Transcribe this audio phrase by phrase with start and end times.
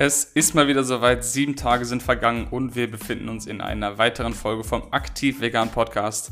[0.00, 3.98] Es ist mal wieder soweit, sieben Tage sind vergangen und wir befinden uns in einer
[3.98, 6.30] weiteren Folge vom Aktiv Vegan Podcast.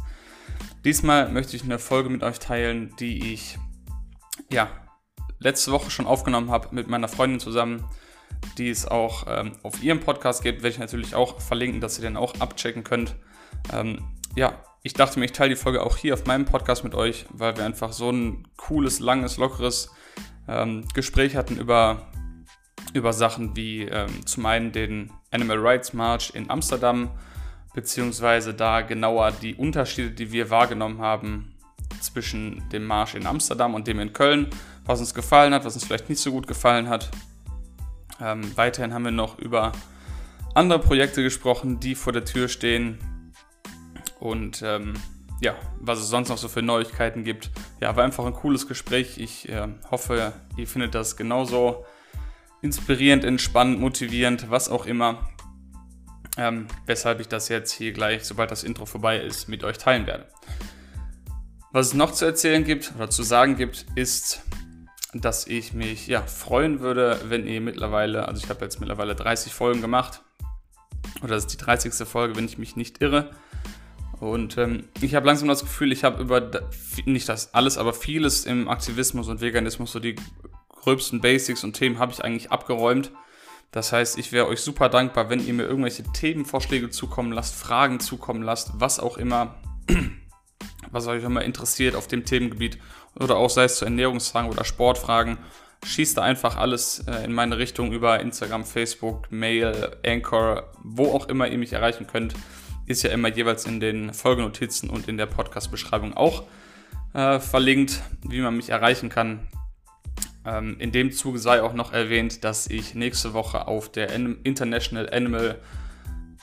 [0.85, 3.59] Diesmal möchte ich eine Folge mit euch teilen, die ich
[4.53, 4.69] ja
[5.41, 7.85] letzte Woche schon aufgenommen habe mit meiner Freundin zusammen,
[8.57, 12.03] die es auch ähm, auf ihrem Podcast gibt, werde ich natürlich auch verlinken, dass ihr
[12.03, 13.17] den auch abchecken könnt.
[13.73, 13.99] Ähm,
[14.37, 17.27] ja, ich dachte mir, ich teile die Folge auch hier auf meinem Podcast mit euch,
[17.31, 19.91] weil wir einfach so ein cooles, langes, lockeres
[20.47, 22.07] ähm, Gespräch hatten über
[22.97, 27.11] über Sachen wie ähm, zum einen den Animal Rights March in Amsterdam,
[27.75, 31.55] beziehungsweise da genauer die Unterschiede, die wir wahrgenommen haben
[32.01, 34.49] zwischen dem Marsch in Amsterdam und dem in Köln,
[34.85, 37.11] was uns gefallen hat, was uns vielleicht nicht so gut gefallen hat.
[38.21, 39.73] Ähm, weiterhin haben wir noch über
[40.55, 43.33] andere Projekte gesprochen, die vor der Tür stehen
[44.21, 44.95] und ähm,
[45.43, 47.51] ja, was es sonst noch so für Neuigkeiten gibt.
[47.81, 49.19] Ja, war einfach ein cooles Gespräch.
[49.19, 51.85] Ich äh, hoffe, ihr findet das genauso
[52.67, 55.29] inspirierend, entspannend, motivierend, was auch immer.
[56.37, 60.07] Ähm, weshalb ich das jetzt hier gleich, sobald das Intro vorbei ist, mit euch teilen
[60.07, 60.27] werde.
[61.73, 64.43] Was es noch zu erzählen gibt oder zu sagen gibt, ist,
[65.15, 69.55] dass ich mich ja, freuen würde, wenn ihr mittlerweile, also ich habe jetzt mittlerweile 30
[69.55, 70.23] Folgen gemacht,
[71.23, 72.07] oder das ist die 30.
[72.07, 73.31] Folge, wenn ich mich nicht irre.
[74.21, 76.51] Und ähm, ich habe langsam das Gefühl, ich habe über,
[77.05, 80.17] nicht das alles, aber vieles im Aktivismus und Veganismus so die
[80.87, 83.11] gröbsten Basics und Themen habe ich eigentlich abgeräumt.
[83.73, 87.99] Das heißt, ich wäre euch super dankbar, wenn ihr mir irgendwelche Themenvorschläge zukommen lasst, Fragen
[87.99, 89.57] zukommen lasst, was auch immer,
[90.93, 92.79] was euch immer interessiert auf dem Themengebiet
[93.19, 95.39] oder auch sei es zu Ernährungsfragen oder Sportfragen.
[95.85, 101.29] Schießt da einfach alles äh, in meine Richtung über Instagram, Facebook, Mail, Anchor, wo auch
[101.29, 102.35] immer ihr mich erreichen könnt.
[102.87, 106.45] Ist ja immer jeweils in den Folgenotizen und in der Podcast-Beschreibung auch
[107.13, 109.49] äh, verlinkt, wie man mich erreichen kann.
[110.47, 115.11] Ähm, in dem Zuge sei auch noch erwähnt, dass ich nächste Woche auf der International
[115.11, 115.59] Animal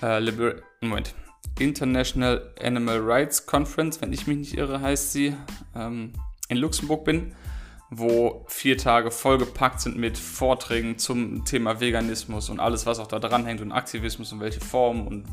[0.01, 1.15] äh, Liber Moment.
[1.59, 5.35] International Animal Rights Conference, wenn ich mich nicht irre, heißt sie,
[5.75, 6.11] ähm,
[6.49, 7.33] in Luxemburg bin,
[7.89, 13.19] wo vier Tage vollgepackt sind mit Vorträgen zum Thema Veganismus und alles, was auch da
[13.19, 15.25] dran hängt und Aktivismus und welche Form und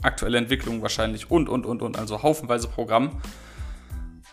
[0.00, 3.20] aktuelle Entwicklung wahrscheinlich und, und, und, und, also haufenweise Programm.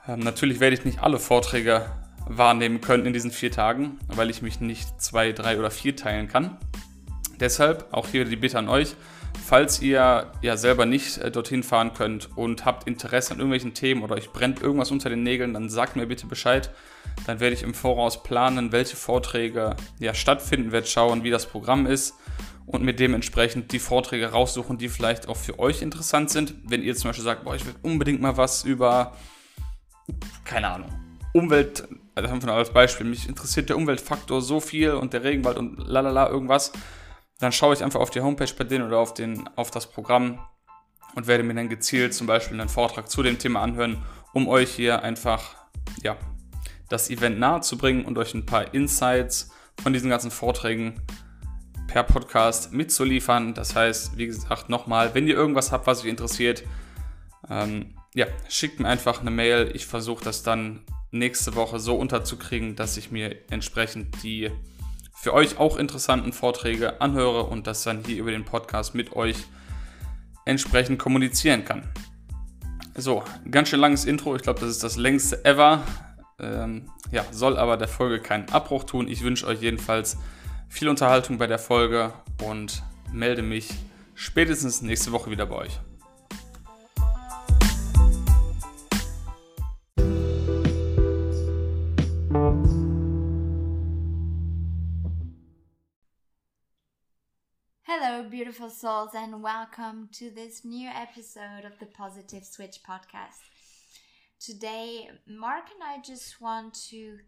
[0.07, 1.85] Ähm, natürlich werde ich nicht alle Vorträge
[2.27, 6.27] wahrnehmen können in diesen vier Tagen, weil ich mich nicht zwei, drei oder vier teilen
[6.27, 6.57] kann.
[7.39, 8.95] Deshalb auch hier die Bitte an euch,
[9.43, 14.03] falls ihr ja selber nicht äh, dorthin fahren könnt und habt Interesse an irgendwelchen Themen
[14.03, 16.71] oder euch brennt irgendwas unter den Nägeln, dann sagt mir bitte Bescheid.
[17.25, 21.88] Dann werde ich im Voraus planen, welche Vorträge ja stattfinden, werde schauen, wie das Programm
[21.88, 22.15] ist
[22.65, 26.53] und mir dementsprechend die Vorträge raussuchen, die vielleicht auch für euch interessant sind.
[26.63, 29.17] Wenn ihr zum Beispiel sagt, boah, ich will unbedingt mal was über,
[30.45, 30.89] keine Ahnung,
[31.33, 35.57] Umwelt, also haben wir als Beispiel, mich interessiert der Umweltfaktor so viel und der Regenwald
[35.57, 36.72] und lalala irgendwas,
[37.39, 40.39] dann schaue ich einfach auf die Homepage bei denen oder auf, den, auf das Programm
[41.16, 44.71] und werde mir dann gezielt zum Beispiel einen Vortrag zu dem Thema anhören, um euch
[44.71, 45.55] hier einfach,
[46.03, 46.17] ja,
[46.89, 49.51] das Event nahe zu bringen und euch ein paar Insights
[49.81, 51.01] von diesen ganzen Vorträgen
[51.88, 53.53] per Podcast mitzuliefern.
[53.53, 56.63] Das heißt, wie gesagt, nochmal, wenn ihr irgendwas habt, was euch interessiert,
[57.50, 59.71] ähm, ja, schickt mir einfach eine Mail.
[59.73, 64.49] Ich versuche das dann nächste Woche so unterzukriegen, dass ich mir entsprechend die
[65.13, 69.38] für euch auch interessanten Vorträge anhöre und das dann hier über den Podcast mit euch
[70.45, 71.83] entsprechend kommunizieren kann.
[72.95, 74.35] So, ganz schön langes Intro.
[74.35, 75.83] Ich glaube, das ist das längste ever.
[76.39, 79.07] Ähm, ja, soll aber der Folge keinen Abbruch tun.
[79.07, 80.17] Ich wünsche euch jedenfalls
[80.67, 82.13] viel Unterhaltung bei der Folge
[82.44, 82.81] und
[83.13, 83.69] melde mich
[84.16, 85.79] spätestens nächste Woche wieder bei euch.
[98.41, 103.38] Beautiful souls, and welcome to this new episode of the Positive Switch podcast.
[104.40, 107.19] Today, Mark and I just want to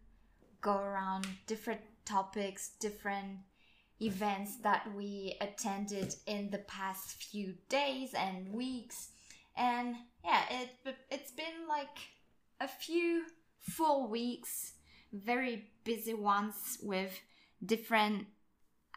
[0.60, 3.38] go around different topics, different
[4.02, 9.10] events that we attended in the past few days and weeks.
[9.56, 9.94] And
[10.24, 11.96] yeah, it it's been like
[12.60, 13.26] a few
[13.60, 14.72] full weeks,
[15.12, 17.20] very busy ones with
[17.64, 18.26] different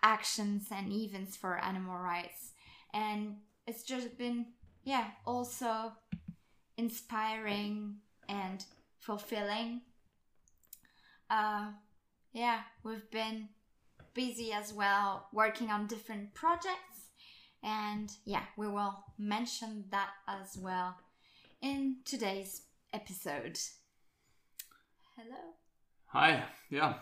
[0.04, 2.52] actions and events for animal rights.
[2.94, 4.48] And it's just been,
[4.84, 5.94] yeah, also
[6.78, 7.98] inspiring
[8.30, 8.64] and
[9.00, 9.82] fulfilling.
[11.30, 11.72] Uh,
[12.34, 13.50] yeah, we've been
[14.14, 17.12] busy as well working on different projects.
[17.64, 20.96] And yeah, we will mention that as well
[21.62, 22.62] in today's
[22.94, 23.60] episode.
[25.18, 25.56] Hello.
[26.08, 26.94] Hi, yeah.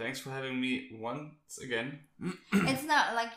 [0.00, 1.88] Thanks for having me once again.
[2.70, 3.32] it's not like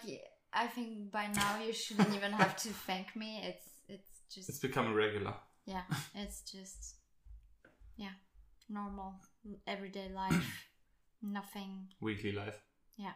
[0.54, 3.30] I think by now you shouldn't even have to thank me.
[3.50, 5.34] It's it's just It's become a regular.
[5.66, 5.84] yeah,
[6.16, 6.96] it's just
[7.98, 8.16] yeah,
[8.70, 9.16] normal
[9.68, 10.44] everyday life.
[11.22, 11.88] Nothing.
[12.02, 12.60] Weekly life.
[12.98, 13.14] Yeah,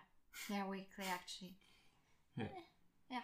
[0.50, 1.56] Yeah, weekly actually.
[2.38, 3.22] Yeah,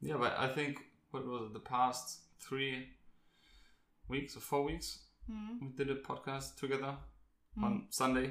[0.00, 0.78] Yeah, but I think
[1.10, 2.88] what was it, the past three
[4.08, 5.60] weeks or four weeks Mm.
[5.60, 6.96] we did a podcast together
[7.58, 7.64] Mm.
[7.64, 8.30] on Sunday.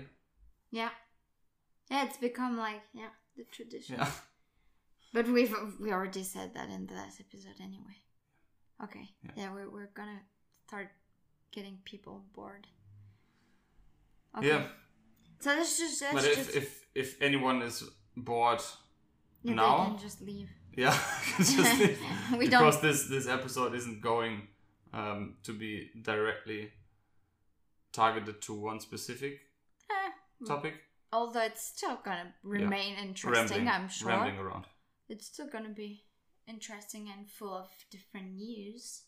[0.71, 0.89] Yeah,
[1.89, 3.95] yeah, it's become like yeah the tradition.
[3.99, 4.09] Yeah.
[5.13, 7.97] But we've we already said that in the last episode anyway.
[8.83, 9.09] Okay.
[9.23, 9.31] Yeah.
[9.37, 10.19] Yeah, we're we're gonna
[10.67, 10.89] start
[11.51, 12.67] getting people bored.
[14.37, 14.47] Okay.
[14.49, 14.67] Yeah.
[15.39, 17.83] So let's just let's But just if, if if anyone is
[18.15, 18.61] bored
[19.43, 20.49] yeah, now- they can just leave.
[20.75, 20.95] Yeah,
[21.37, 21.97] just it-
[22.33, 24.47] We because don't- this this episode isn't going
[24.93, 26.71] um, to be directly
[27.91, 29.39] targeted to one specific
[29.89, 30.11] Eh,
[30.45, 30.73] topic.
[31.11, 34.09] although it's still gonna remain interesting, Rambling, I'm sure.
[34.09, 34.65] rambling around.
[35.09, 36.03] It's still gonna be
[36.47, 39.03] interesting and full of different news.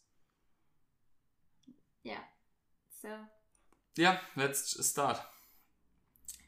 [2.03, 2.23] Yeah.
[3.01, 3.09] So
[3.95, 5.19] Yeah, let's start.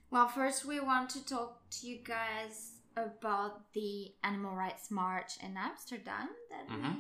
[0.10, 5.56] Well, first, we want to talk to you guys about the Animal Rights March in
[5.58, 6.96] Amsterdam that Mhm.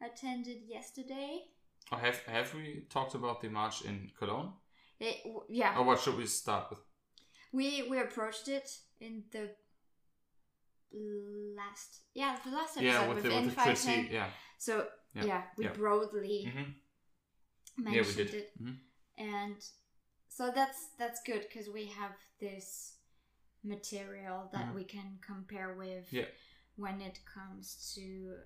[0.00, 1.50] we attended yesterday.
[1.90, 4.52] Or have have we talked about the march in Cologne?
[4.98, 6.80] It, w- yeah, Or what should we start with?
[7.56, 8.68] We we approached it
[9.00, 9.50] in the
[11.56, 13.62] last yeah the last episode yeah, with the, with the.
[13.62, 14.08] Chrissy.
[14.12, 14.26] Yeah.
[14.58, 15.72] So Yeah, yeah, we yeah.
[15.72, 16.70] broadly hmm
[17.82, 18.34] mentioned Yeah, we did.
[18.34, 18.50] it.
[18.62, 18.76] Mhm.
[19.18, 19.56] and
[20.28, 22.96] so that's that's good because we have this
[23.64, 24.74] material that Mhm.
[24.74, 26.06] we can compare with
[26.76, 28.04] when it comes to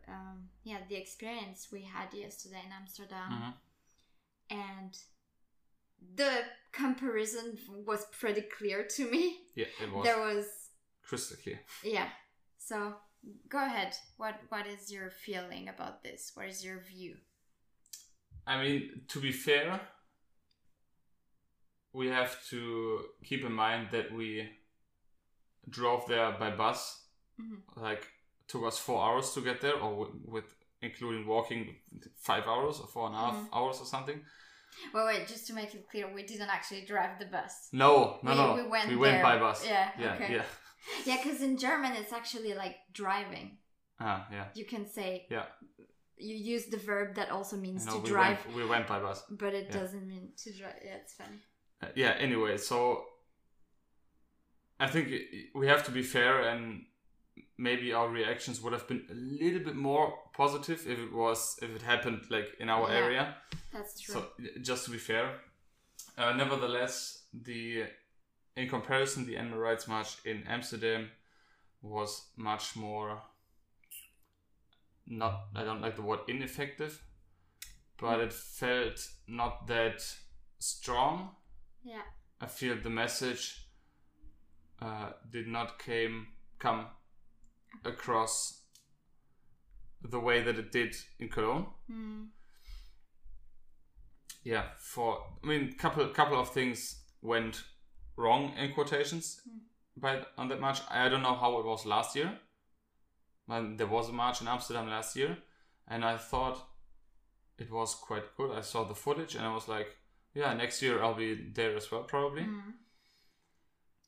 [0.09, 3.55] um, yeah the experience we had yesterday in Amsterdam Mhm.
[4.51, 4.93] and
[6.17, 6.43] the
[6.73, 7.57] comparison
[7.87, 10.47] was pretty clear to me Yeah, it was there was
[11.03, 11.61] crystal clear.
[11.85, 12.09] yeah
[12.59, 12.95] so
[13.49, 17.17] go ahead what what is your feeling about this what is your view
[18.47, 19.81] I mean, to be fair,
[21.93, 24.49] we have to keep in mind that we
[25.69, 27.07] drove there by bus.
[27.41, 27.63] Mhm.
[27.77, 28.09] Like,
[28.49, 31.77] took us four hours to get there, or with, with including walking,
[32.17, 33.49] five hours or four and a half Mhm.
[33.53, 34.25] hours or something.
[34.95, 37.69] Well, wait, just to make it clear, we didn't actually drive the bus.
[37.73, 38.55] No, no, We- no.
[38.55, 39.23] we went we went there.
[39.23, 39.67] by bus.
[39.67, 40.35] Yeah, yeah, okay.
[40.35, 40.43] yeah.
[41.07, 43.59] Yeah, because in German it's actually like driving.
[44.01, 44.47] Ah, yeah.
[44.55, 45.45] You can say Yeah.
[46.17, 48.99] you use the verb that also means No, to we drive, went, we went by
[48.99, 49.23] bus.
[49.31, 49.79] but it yeah.
[49.81, 50.77] doesn't mean to drive.
[50.85, 51.39] Yeah, it's funny.
[51.83, 53.05] Uh, yeah anyway so
[54.79, 55.07] i think
[55.55, 56.85] we have to be fair and
[57.57, 61.71] maybe our reactions would have been a little bit more positive if it was if
[61.77, 62.99] it happened like in our Yeah.
[62.99, 63.35] area
[63.73, 64.15] That's true.
[64.15, 64.27] so
[64.61, 65.41] just to be fair
[66.19, 67.85] uh, nevertheless the
[68.57, 71.11] in comparison the animal rights march in amsterdam
[71.83, 73.23] was much more
[75.07, 77.03] not i don't like the word ineffective
[77.99, 80.03] but it felt not that
[80.59, 81.31] strong
[81.83, 82.03] yeah,
[82.41, 83.67] I feel the message
[84.81, 86.29] uh, did not came
[86.59, 86.87] come
[87.85, 88.63] across
[90.03, 91.67] the way that it did in Cologne.
[91.91, 92.27] mm.
[94.43, 97.63] Yeah, for I mean, couple couple of things went
[98.17, 99.61] wrong in quotations Mm.
[99.97, 100.81] by on that march.
[100.91, 102.39] I don't know how it was last year.
[103.47, 105.37] When there was a march in Amsterdam last year,
[105.89, 106.59] and I thought
[107.59, 108.57] it was quite good.
[108.57, 109.97] I saw the footage, and I was like,
[110.35, 112.75] "Yeah, next year I'll be there as well, probably." Mm.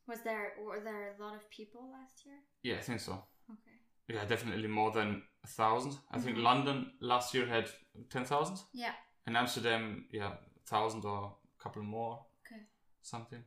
[0.06, 2.38] Was there were there a lot of people last year?
[2.62, 3.12] Yeah, I think so.
[3.50, 3.76] Okay.
[4.09, 5.99] Yeah, definitely more than a thousand.
[6.11, 6.42] I think Mhm.
[6.42, 7.71] London last year had
[8.11, 8.95] ten thousand, Yeah.
[9.26, 10.33] And Amsterdam, yeah,
[10.67, 12.62] thousand or a couple more, Okay.
[13.02, 13.43] something.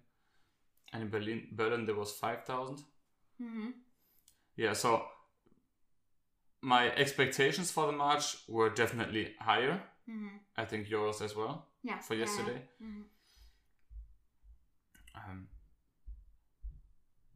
[0.93, 2.79] And in Berlin, Berlin there was five thousand.
[3.41, 3.69] Mm-hmm.
[4.55, 5.03] Yeah, so
[6.61, 9.81] my expectations for the march were definitely higher.
[10.09, 10.37] Mm-hmm.
[10.57, 11.99] I think yours as well Yeah.
[11.99, 12.61] for yesterday.
[12.79, 12.87] Yeah.
[12.87, 13.03] Mhm.
[15.15, 15.47] Um,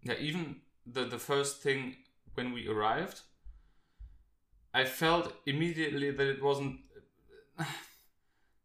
[0.03, 1.96] yeah, even the the first thing
[2.36, 3.22] when we arrived,
[4.74, 6.79] I felt immediately that it wasn't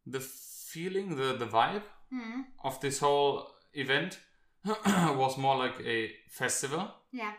[0.06, 1.82] the feeling, the the vibe
[2.12, 2.44] Mhm.
[2.64, 4.20] of this whole event
[5.16, 6.88] was more like a festival.
[7.12, 7.32] Yeah.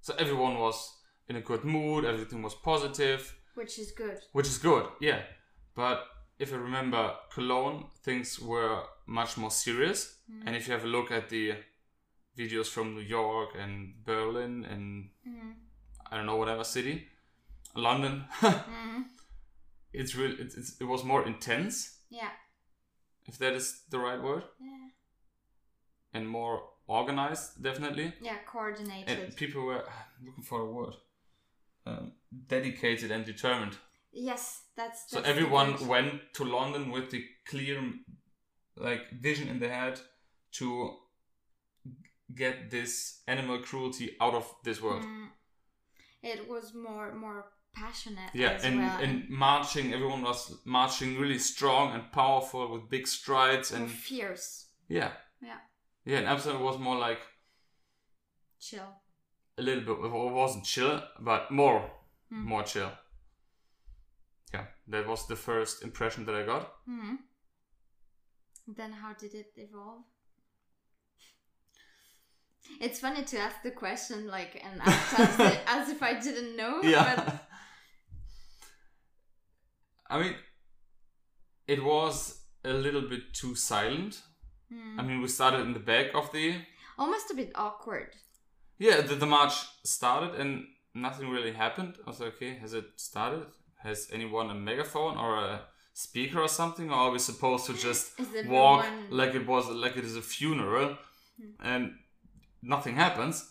[0.00, 0.94] So everyone was
[1.28, 4.18] in a good mood, everything was positive, Which is good.
[4.32, 5.22] which is good, yeah.
[5.74, 5.98] But
[6.38, 10.18] if I remember Cologne, things were much more serious.
[10.46, 11.54] And if you have a look at the
[12.36, 15.50] videos from New York and Berlin and Mm-hmm.
[16.10, 17.08] I don't know whatever city,
[17.74, 19.02] London, Mm-hmm.
[19.92, 20.34] it's real.
[20.40, 22.30] It's, it's, it was more intense, Yeah.
[23.26, 24.44] if that is the right word.
[24.60, 24.88] Yeah.
[26.14, 28.12] and more organized, definitely.
[28.22, 29.18] Yeah, coordinated.
[29.18, 29.84] And people were
[30.24, 30.94] looking for a word.
[31.86, 32.12] Um,
[32.46, 33.76] dedicated and determined.
[34.12, 37.82] yes, that's, So that's the everyone went to London with the clear,
[38.76, 40.00] like, vision in their head
[40.52, 40.96] to
[42.34, 45.02] get this animal cruelty out of this world.
[45.02, 45.28] Mm,
[46.22, 47.44] it was more more
[47.82, 48.30] passionate.
[48.34, 48.98] Yeah, as and, well.
[49.02, 54.66] and marching, everyone was marching really strong and powerful with big strides and fierce.
[54.88, 55.58] yeah, Yeah,
[56.04, 56.18] yeah.
[56.18, 57.20] And Amsterdam was more like
[58.60, 58.88] chill.
[59.58, 60.04] a little bit.
[60.04, 61.90] It wasn't chill, but more,
[62.32, 62.44] Mm.
[62.44, 62.90] more chill.
[64.54, 66.72] Yeah, that was the first impression that I got.
[66.86, 67.16] hmm
[68.76, 70.04] Then how did it evolve?
[72.80, 76.56] It's funny to ask the question like and act as, if- as if I didn't
[76.56, 76.80] know.
[76.82, 77.16] yeah.
[77.16, 77.47] But
[80.10, 80.34] I mean,
[81.66, 84.22] it was a little bit too silent.
[84.72, 86.54] hmm, I mean, we started in the back of the
[86.98, 88.10] almost a bit awkward.
[88.78, 91.94] Yeah, the, the march started and nothing really happened.
[92.06, 93.46] I was like, okay, has it started?
[93.82, 95.60] Has anyone a megaphone or a
[95.94, 96.90] speaker or something?
[96.90, 98.12] Or are we supposed to just
[98.46, 100.96] walk one- like it was like it is a funeral
[101.60, 101.92] and
[102.62, 103.48] nothing happens?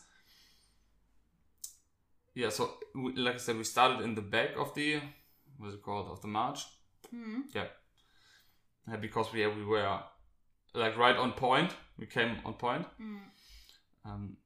[2.35, 4.99] Yeah, so like I said, we started in the back of the
[5.57, 6.65] what's it called of the march.
[7.11, 7.41] Hmm.
[7.53, 7.67] Yeah,
[8.91, 9.99] Uh, because we we were
[10.73, 11.75] like right on point.
[11.97, 12.85] We came on point.
[12.97, 13.17] Hmm.
[14.05, 14.37] Um,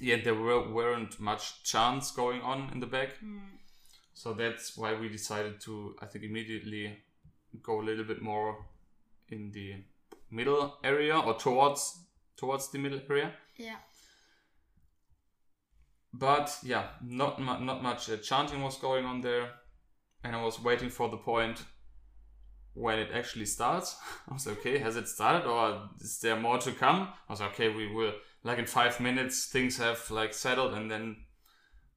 [0.00, 3.56] yeah, there were, weren't much chance going on in the back, Hmm.
[4.12, 6.98] so that's why we decided to, I think, immediately
[7.62, 8.64] go a little bit more
[9.28, 9.84] in the
[10.30, 12.00] middle area or towards
[12.36, 13.32] towards the middle area.
[13.56, 13.76] Yeah.
[16.16, 19.50] But yeah, not mu- not much uh, chanting was going on there,
[20.22, 21.64] and I was waiting for the point
[22.74, 23.96] when it actually starts.
[24.30, 27.08] I was like, okay, has it started or is there more to come?
[27.28, 28.12] I was like, okay, we will
[28.44, 31.16] like in five minutes things have like settled and then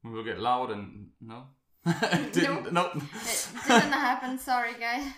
[0.04, 1.48] we will get loud and no,
[2.34, 2.86] didn't no.
[2.96, 4.40] It didn't happen.
[4.40, 5.12] Sorry, guys.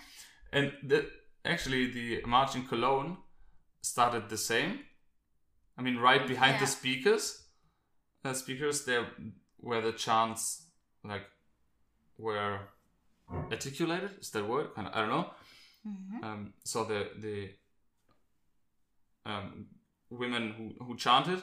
[0.52, 1.08] And the,
[1.44, 3.16] actually, the march in Cologne
[3.82, 4.80] started the same.
[5.78, 6.60] I mean, right behind Yeah.
[6.60, 7.46] the speakers,
[8.24, 9.06] uh, speakers there
[9.58, 10.66] where the chants
[11.04, 11.24] like
[12.18, 12.58] were
[13.50, 14.10] articulated.
[14.20, 14.74] Is that word?
[14.74, 15.30] Kind of, I don't know.
[15.86, 16.24] Mhm.
[16.24, 17.50] Um, so the the
[19.26, 19.66] um,
[20.10, 21.42] women who who chanted,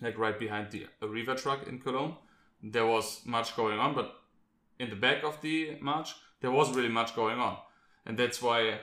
[0.00, 2.16] like right behind the Arriva truck in Cologne,
[2.62, 4.14] there was much going on, but
[4.78, 7.56] in the back of the march, there was really much going on,
[8.06, 8.78] and that's why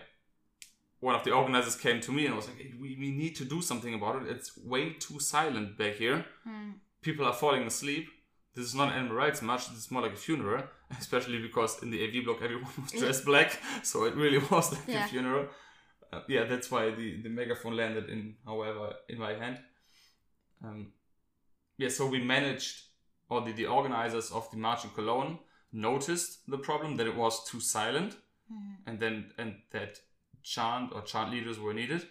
[1.02, 3.46] one of the organizers came to me and was like, hey, we, we need to
[3.46, 4.28] do something about it.
[4.30, 6.26] It's way too silent back here.
[6.44, 6.72] Hmm.
[7.02, 8.08] People are falling asleep.
[8.56, 9.70] This is not an animal rights march.
[9.70, 10.64] This is more like a funeral,
[11.00, 14.88] especially because in the AV block everyone was dressed black, so it really was like
[14.88, 15.06] Yeah.
[15.06, 15.48] a funeral.
[16.12, 19.60] Uh, yeah, that's why the, the megaphone landed in, however, in my hand.
[20.64, 20.92] Um,
[21.78, 22.82] yeah, so we managed,
[23.30, 25.38] or the, the organizers of the march in Cologne
[25.72, 28.16] noticed the problem that it was too silent,
[28.52, 28.78] Mhm.
[28.88, 30.00] and then and that
[30.42, 32.08] chant or chant leaders were needed.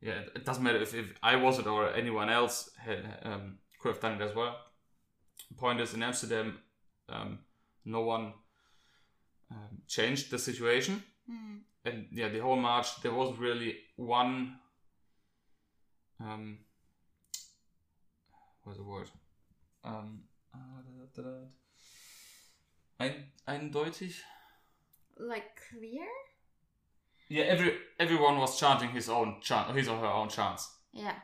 [0.00, 3.58] Yeah, it- it doesn't matter if, if I was it or anyone else had um,
[3.86, 4.56] could have done it as well.
[5.56, 6.58] Point is, in Amsterdam,
[7.08, 7.38] um,
[7.84, 8.32] no one
[9.50, 11.58] um, changed the situation, Hmm.
[11.84, 14.58] and yeah, the whole march there wasn't really one.
[16.20, 16.58] Um,
[18.64, 19.10] what's the word?
[19.84, 20.22] Um.
[22.98, 24.14] Ein, eindeutig.
[25.18, 26.06] Like clear?
[27.28, 30.68] Yeah, every everyone was chanting his own chant, his or her own chants.
[30.92, 31.14] Yeah.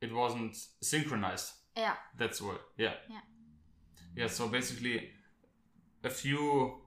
[0.00, 1.52] It wasn't synchronized.
[1.76, 1.94] Yeah.
[2.18, 2.60] That's word.
[2.78, 2.94] Yeah.
[3.10, 3.20] Yeah.
[4.16, 4.28] Yeah.
[4.28, 5.10] So basically,
[6.04, 6.80] a few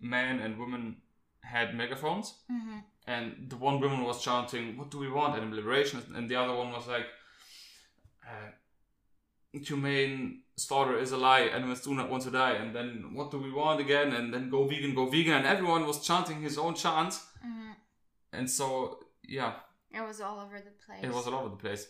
[0.00, 0.96] men and women
[1.42, 5.36] had megaphones, hmm and the one woman was chanting, "What do we want?
[5.36, 7.06] Animal liberation," and the other one was like,
[8.26, 8.50] uh,
[9.52, 11.42] "Humane slaughter is a lie.
[11.42, 14.48] Animals do not want to die." And then, "What do we want again?" And then,
[14.50, 17.72] "Go vegan, go vegan." And everyone was chanting his own chants, hmm
[18.32, 19.52] and so yeah,
[19.90, 21.04] It was all over the place.
[21.04, 21.86] It was all over the place.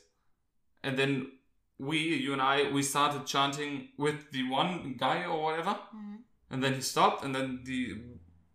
[0.83, 1.33] And then
[1.79, 6.19] we, you and I, we started chanting with the one guy or whatever, Mhm.
[6.51, 7.81] and then he stopped, and then the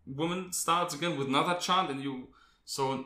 [0.06, 2.28] woman starts again with another chant, and you,
[2.64, 3.04] so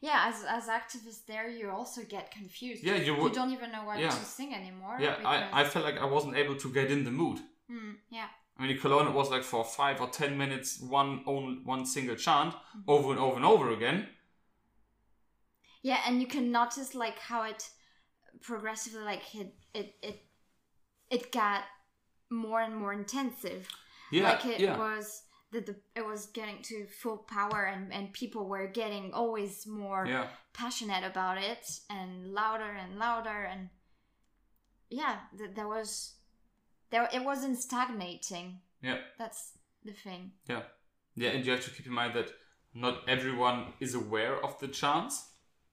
[0.00, 2.82] Yeah, as as activists there, you also get confused.
[2.82, 4.10] Yeah, you You don't even know what yeah.
[4.10, 4.96] to sing anymore.
[5.00, 7.38] yeah, because- I, I felt like I wasn't able to get in the mood.
[7.68, 8.28] Hmm, yeah.
[8.58, 11.84] I mean, in Cologne, it was like for five or ten minutes, one only one
[11.86, 12.90] single chant Mm-hmm.
[12.94, 14.08] over and over and over again.
[15.82, 17.70] Yeah, and you can notice like how it
[18.42, 20.22] progressively like it it it
[21.10, 21.62] it got
[22.30, 23.68] more and more intensive.
[24.10, 25.22] Yeah, like it yeah, was
[25.52, 30.06] that the it was getting to full power and and people were getting always more
[30.06, 30.28] Yeah.
[30.52, 33.68] passionate about it and louder and louder and
[34.90, 36.14] yeah th- there was
[36.90, 38.98] there it wasn't stagnating Yeah.
[39.18, 39.52] that's
[39.84, 40.62] the thing Yeah.
[41.14, 42.30] Yeah, and you have to keep in mind that
[42.74, 45.28] not everyone is aware of the chance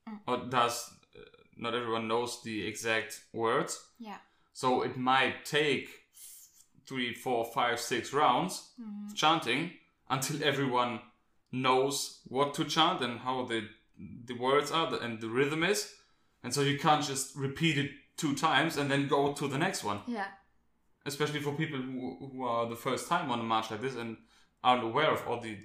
[0.08, 0.20] Mm.
[0.28, 0.90] or does
[1.60, 3.74] not everyone knows the exact words.
[4.00, 4.18] yeah
[4.54, 5.88] So it might take
[6.88, 9.16] three, four, five, six rounds Mhm.
[9.16, 9.72] chanting
[10.10, 11.00] until everyone
[11.51, 13.62] knows what to chant and how the
[14.25, 15.94] the words are and the rhythm is,
[16.44, 19.84] and so you can't just repeat it two times and then go to the next
[19.84, 20.28] one yeah
[21.06, 24.18] especially for people who, who are the first time on a march like this and
[24.63, 25.58] aren't aware of all the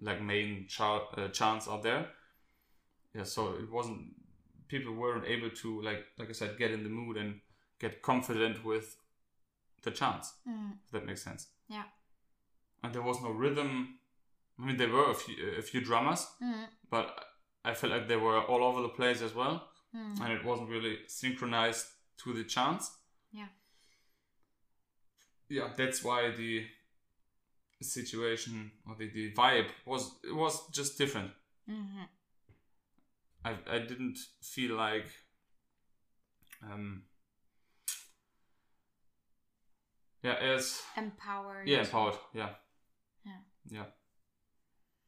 [0.00, 2.08] like main char- uh, chants out there.
[3.14, 4.00] Yeah, so it wasn't
[4.68, 7.40] people weren't able to like like I said get in the mood and
[7.78, 8.96] get confident with
[9.82, 10.32] the chants.
[10.48, 10.72] Mm.
[10.84, 11.48] If that makes sense.
[11.68, 11.84] Yeah.
[12.82, 13.98] And there was no rhythm.
[14.58, 16.66] I mean, there were a few a few drummers, Mm.
[16.90, 17.06] but
[17.64, 20.20] I felt like they were all over the place as well, Mm.
[20.20, 21.86] and it wasn't really synchronized
[22.24, 22.90] to the chants.
[23.32, 23.48] Yeah.
[25.48, 26.66] yeah that's why the
[27.82, 31.30] situation or the, the vibe was it was just different
[31.68, 32.08] Mhm.
[33.48, 34.18] I i didn't
[34.54, 35.08] feel like
[36.70, 37.02] um
[40.22, 42.50] yeah as empowered yeah empowered yeah
[43.24, 43.40] Yeah.
[43.78, 43.88] yeah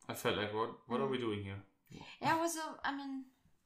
[0.09, 1.63] i felt like what what are we doing here
[2.21, 2.57] Yeah, I was.
[2.57, 3.13] A, I mean,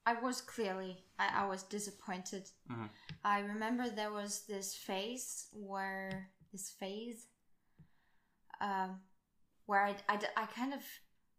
[0.07, 0.93] I was clearly.
[1.19, 2.45] I, I was disappointed.
[2.71, 2.88] Mhm.
[3.25, 7.26] I remember there was this phase where this phase,
[8.61, 8.91] um,
[9.67, 10.83] where I, I, I kind of,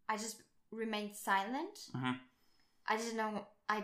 [0.09, 1.75] I just remained silent.
[1.95, 2.19] Mhm.
[2.87, 3.45] I didn't know.
[3.69, 3.83] I.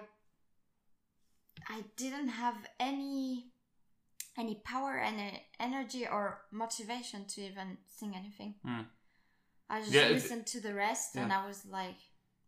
[1.68, 3.52] I didn't have any,
[4.38, 8.56] any power and uh, energy or motivation to even sing anything.
[8.66, 8.86] Mm.
[9.70, 11.98] I just Yeah, it- listened to the rest, and I was like,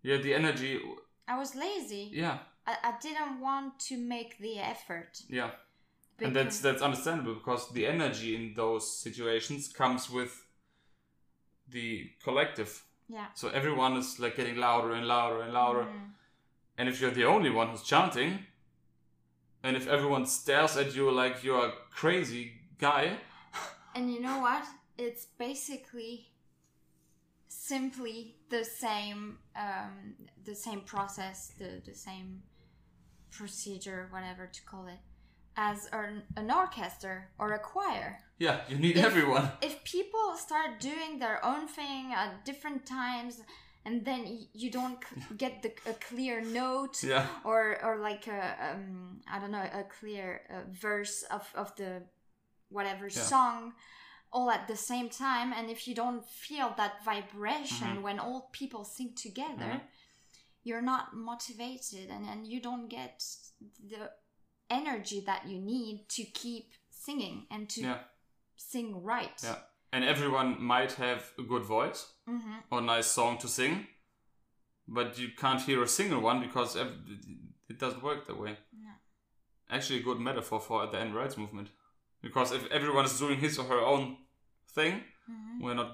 [0.02, 0.80] yeah the energy
[1.28, 2.10] I was lazy.
[2.12, 5.22] yeah I, I didn't want to make the effort.
[5.30, 5.52] yeah
[6.20, 10.34] and that's that's understandable because the energy in those situations comes with
[11.68, 13.28] the collective yeah.
[13.36, 16.10] so everyone is like getting louder and louder and louder Mm.
[16.82, 18.32] And if you're the only one who's chanting
[19.64, 22.44] and if everyone stares at you like you're a crazy
[22.80, 23.04] guy
[23.96, 24.64] And you know what?
[24.98, 26.32] It's basically
[27.48, 30.16] simply the same um,
[30.46, 32.42] the same process, the, the same
[33.30, 35.00] procedure, whatever to call it,
[35.58, 38.20] as an, an orchestra or a choir.
[38.40, 43.42] yeah you need If- everyone If people start doing their own thing at different times,
[43.86, 48.28] and then y- you don't c- get the, a clear note, yeah or or like
[48.28, 48.42] a
[48.72, 52.04] um, I don't know a clear uh, verse of of the
[52.70, 53.22] whatever Yeah.
[53.24, 53.74] song
[54.34, 58.02] all at the same time and if you don't feel that vibration Mhm.
[58.04, 59.82] when all people sing together Mhm.
[60.64, 63.24] you're not motivated and and you don't get
[63.90, 64.10] the
[64.70, 68.00] energy that you need to keep singing and to yeah
[68.56, 69.58] sing right Yeah.
[69.94, 73.88] And everyone might have a good voice hmm or a nice song to sing
[74.88, 76.98] but you can't hear a single one because ev-
[77.70, 78.58] it doesn't work that way.
[78.74, 78.90] No.
[79.70, 81.70] actually a good metaphor for the end rights movement.
[82.22, 84.18] Because if everyone is doing his or her own
[84.76, 84.94] thing
[85.28, 85.92] hmm we're not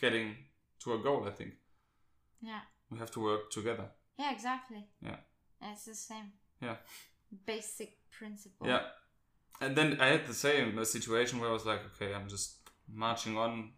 [0.00, 0.36] getting
[0.82, 1.52] to a goal i think.
[2.40, 2.60] Yeah.
[2.90, 3.86] We have to work together.
[4.18, 4.86] Yeah exactly.
[5.02, 5.16] Yeah.
[5.62, 6.32] it's the same.
[6.62, 6.76] Yeah.
[7.46, 8.66] basic principle.
[8.66, 8.82] Yeah.
[9.60, 12.57] And then i had the same situation where i was like okay i'm just
[12.92, 13.72] marching on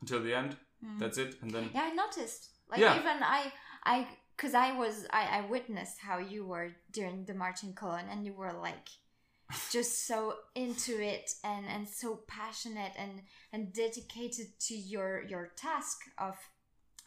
[0.00, 0.98] until the end Mhm.
[0.98, 2.50] that's it and then Yeah, I noticed.
[2.68, 2.96] Like Yeah.
[3.00, 3.52] even I,
[3.84, 8.08] I, because I was, I, I witnessed how you were during the march in Cologne,
[8.10, 8.88] and you were like,
[9.72, 15.98] just so into it and and so passionate and and dedicated to your your task
[16.18, 16.36] of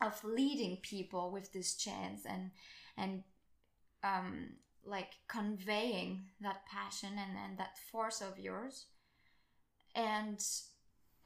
[0.01, 2.51] of leading people with this chance and
[2.97, 3.23] and
[4.03, 4.55] um
[4.85, 8.85] like conveying that passion and and that force of yours
[9.95, 10.39] and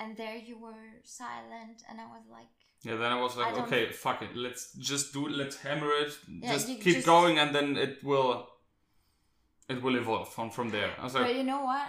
[0.03, 2.47] and there you were silent and i was like
[2.83, 5.91] yeah then i was like don't- okay fuck it let's just do it let's hammer
[6.03, 8.47] it Yeah, just keep just- going and then it will
[9.69, 10.91] it will evolve from from there.
[10.99, 11.87] I was like but you know what?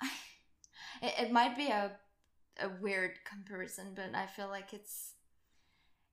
[1.02, 1.90] It, it might be a
[2.66, 5.14] a weird comparison but i feel like it's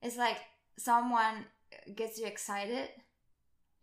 [0.02, 0.38] it's like
[0.78, 1.46] someone
[1.96, 2.88] gets you excited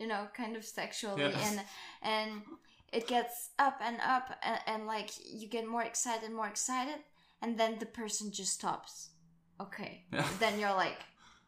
[0.00, 1.60] you know kind of sexually and
[2.02, 2.30] and
[2.92, 6.98] it gets up and up and, and like you get more excited more excited
[7.42, 9.10] and then the person just stops
[9.60, 10.26] okay Yeah.
[10.40, 10.98] then you're like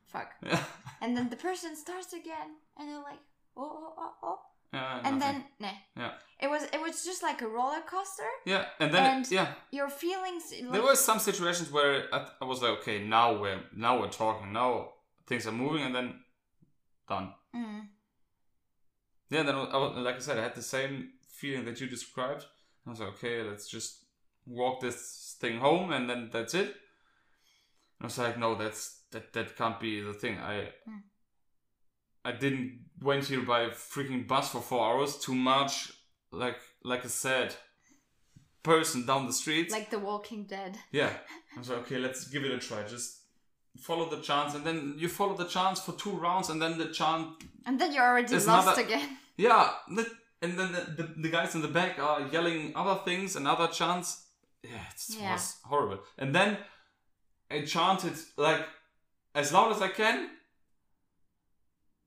[0.07, 0.65] fuck yeah
[1.03, 3.23] and then the person starts again and they're like
[3.57, 4.39] oh oh oh, oh.
[4.73, 5.19] And nothing.
[5.21, 5.69] then nah.
[5.97, 6.13] Yeah.
[6.41, 8.31] It was it was just like a roller coaster.
[8.45, 10.45] yeah, and then and- it, yeah, Your feelings.
[10.53, 14.11] Like, there were some situations where I, I was like, okay, now we're now we're
[14.11, 14.91] talking, now
[15.27, 16.15] things are moving, and then
[17.09, 17.33] done.
[17.57, 17.89] Mm,
[19.31, 22.45] Yeah, then I was, like I said, I had the same feeling that you described.
[22.87, 24.05] I was like, okay, let's just
[24.47, 24.99] walk this
[25.41, 26.67] thing home, and then that's it.
[26.69, 30.39] And I was like, no, that's that that can't be the thing.
[30.39, 30.99] I Hmm.
[32.25, 35.93] I didn't went here by freaking bus for four hours Too much,
[36.33, 37.55] like like I said,
[38.63, 39.71] person down the street.
[39.71, 40.77] like The Walking Dead.
[40.93, 41.11] yeah,
[41.57, 42.83] I was like, okay, let's give it a try.
[42.83, 43.17] Just
[43.81, 46.87] follow the chance, and then you follow the chance for two rounds, and then the
[46.87, 47.27] chance.
[47.67, 49.19] And then you're already lost another- again.
[49.37, 49.71] yeah,
[50.43, 53.69] and then the, the, the guys in the back are yelling other things and other
[53.69, 54.25] chants.
[54.71, 55.33] Yeah, it Yeah.
[55.33, 56.01] was horrible.
[56.19, 56.59] And then
[57.51, 58.65] I chanted like
[59.35, 60.29] as loud as I can,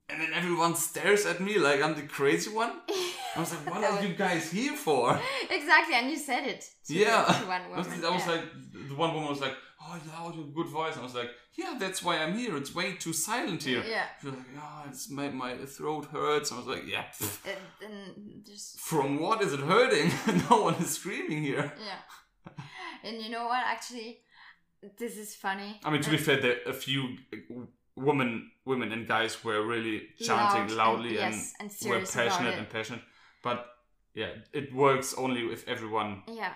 [0.10, 2.72] and then everyone stares at me like I'm the crazy one.
[3.36, 5.20] I was like, "What are you guys here for?"
[5.50, 6.62] exactly, and you said it.
[6.88, 7.24] To, Yeah.
[7.28, 8.32] I was, I was yeah.
[8.34, 8.44] like,
[8.90, 11.16] the one woman was like, "Oh, loud, you have a good voice." And I was
[11.16, 12.58] like, "Yeah, that's why I'm here.
[12.58, 16.52] It's way too silent here." yeah, She was like, "Yeah, it's my my throat hurts."
[16.52, 17.06] I was like, "Yeah."
[17.86, 20.12] and just From what is it hurting?
[20.50, 21.74] no one is screaming here.
[21.90, 22.02] yeah.
[23.04, 23.64] And you know what?
[23.66, 24.20] Actually,
[24.98, 25.80] this is funny.
[25.84, 30.10] I mean, to be fair, there a few uh, women, women and guys were really
[30.20, 32.60] chanting Loud loudly and, and, yes, and were serious about passionate it.
[32.60, 33.02] and passionate.
[33.44, 33.66] But
[34.14, 36.54] yeah, it works only if everyone Yeah,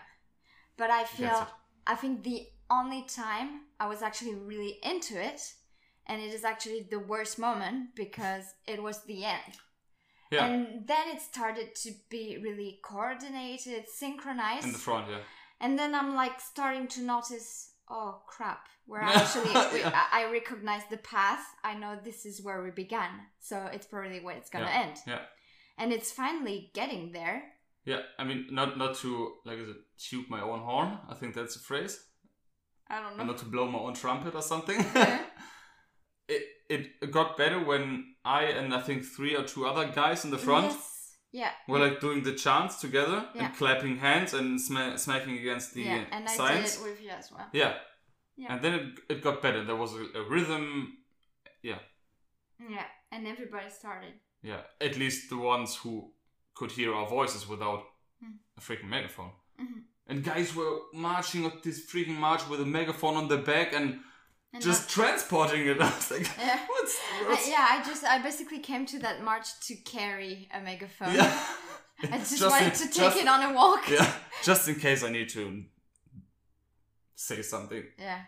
[0.78, 1.48] but I feel it.
[1.88, 5.42] I think the only time I was actually really into it,
[6.08, 9.54] and it is actually the worst moment because it was the end.
[10.32, 10.46] Yeah.
[10.46, 14.66] And then it started to be really coordinated, synchronized.
[14.66, 15.08] in the front.
[15.10, 15.18] Yeah,
[15.62, 19.84] and then I'm like starting to notice, oh crap, where I actually we.
[19.84, 21.44] I, recognize the path.
[21.64, 24.82] I know this is where we began, so it's probably where it's gonna Yeah.
[24.84, 24.98] end.
[25.08, 25.22] yeah,
[25.78, 27.44] And it's finally getting there.
[27.86, 28.02] yeah.
[28.20, 29.60] I mean, not not to like
[29.98, 30.98] toot my own horn.
[31.10, 32.00] I think that's a phrase.
[32.88, 33.26] I don't And know.
[33.34, 34.80] not to blow my own trumpet or something.
[34.96, 35.20] Yeah.
[36.28, 36.44] it
[37.02, 40.38] it got better when I and I think three or two other guys in the
[40.38, 40.68] front.
[40.72, 40.95] Yes.
[41.42, 41.52] Yeah.
[41.68, 43.46] We're like doing the chants together Yeah.
[43.48, 47.12] and clapping hands and sma- smacking against the yeah, and I did it with you
[47.22, 47.48] as well.
[47.62, 47.74] Yeah.
[48.38, 48.50] Yeah.
[48.54, 49.62] And then it, it got better.
[49.70, 50.64] There was a, a rhythm.
[51.70, 51.80] Yeah,
[52.76, 54.14] Yeah, and everybody started.
[54.52, 54.62] Yeah.
[54.88, 55.94] At least the ones who
[56.58, 57.82] could hear our voices without
[58.22, 58.36] Hmm.
[58.58, 59.32] a freaking megaphone.
[59.64, 59.80] Mhm.
[60.08, 63.88] And guys were marching up this freaking march with a megaphone on their back and,
[64.56, 65.82] And just transporting it.
[65.82, 66.60] I was like, yeah.
[66.68, 71.14] what's, I- yeah, I just I basically came to that march to carry a megaphone.
[71.14, 71.40] Yeah.
[72.04, 73.90] I just, Just wanted in- to take just- it on a walk.
[73.90, 74.10] yeah.
[74.44, 75.64] Just in case I need to
[77.16, 78.20] say something, Yeah.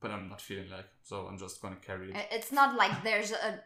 [0.00, 2.16] but I'm not feeling like, so I'm just gonna carry it.
[2.30, 3.60] It's not like there's a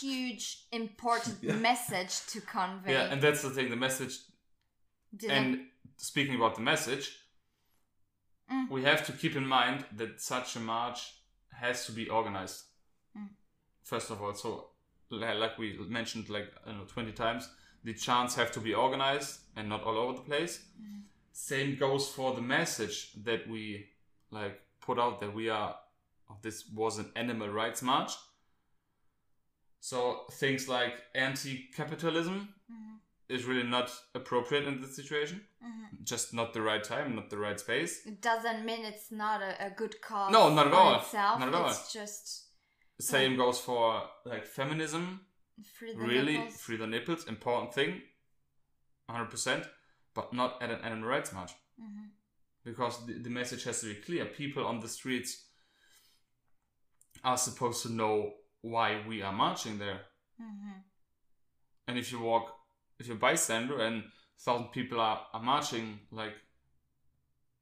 [0.00, 1.54] huge important Yeah.
[1.56, 2.92] message to convey.
[2.92, 3.70] Yeah, and that's the thing.
[3.70, 4.18] The message
[5.16, 5.60] Didn't- And
[5.96, 7.18] speaking about the message,
[8.52, 8.68] Mm.
[8.70, 11.14] we have to keep in mind that such a march
[11.62, 12.58] has to be organized.
[13.16, 13.28] Mm.
[13.82, 14.50] First of all, so
[15.10, 17.48] like we mentioned, like I know, twenty times,
[17.84, 20.54] the chants have to be organized and not all over the place.
[20.80, 21.02] Mm.
[21.32, 23.88] Same goes for the message that we
[24.30, 25.74] like put out that we are.
[26.30, 28.12] oh, This was an animal rights march.
[29.80, 32.98] So things like anti-capitalism Mhm,
[33.32, 35.40] is really not appropriate in this situation.
[35.64, 36.02] mhm.
[36.04, 38.06] Just not the right time, not the right space.
[38.06, 40.32] It doesn't mean it's not a, a good cause.
[40.32, 40.94] No, not at all.
[41.00, 41.38] Itself.
[41.40, 41.70] Not at all.
[41.70, 42.46] It's just
[43.00, 45.04] Same goes for like feminism.
[45.78, 46.60] free the really, nipples.
[46.60, 48.02] free the nipples, important thing,
[49.08, 49.66] 100%,
[50.14, 51.52] but not at an animal rights march.
[51.80, 52.10] Mhm.
[52.64, 54.24] Because the, the message has to be clear.
[54.26, 55.32] People on the streets
[57.24, 60.00] are supposed to know why we are marching there.
[60.40, 60.82] Mhm.
[61.88, 62.46] And if you walk,
[63.02, 64.04] if you're a bystander and
[64.44, 66.34] thousand people are, are marching like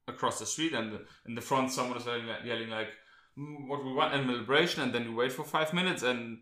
[0.07, 2.89] across the street and the, in the front someone is yelling, yelling like
[3.37, 6.39] "Mm, what we want animal liberation and then you wait for five minutes and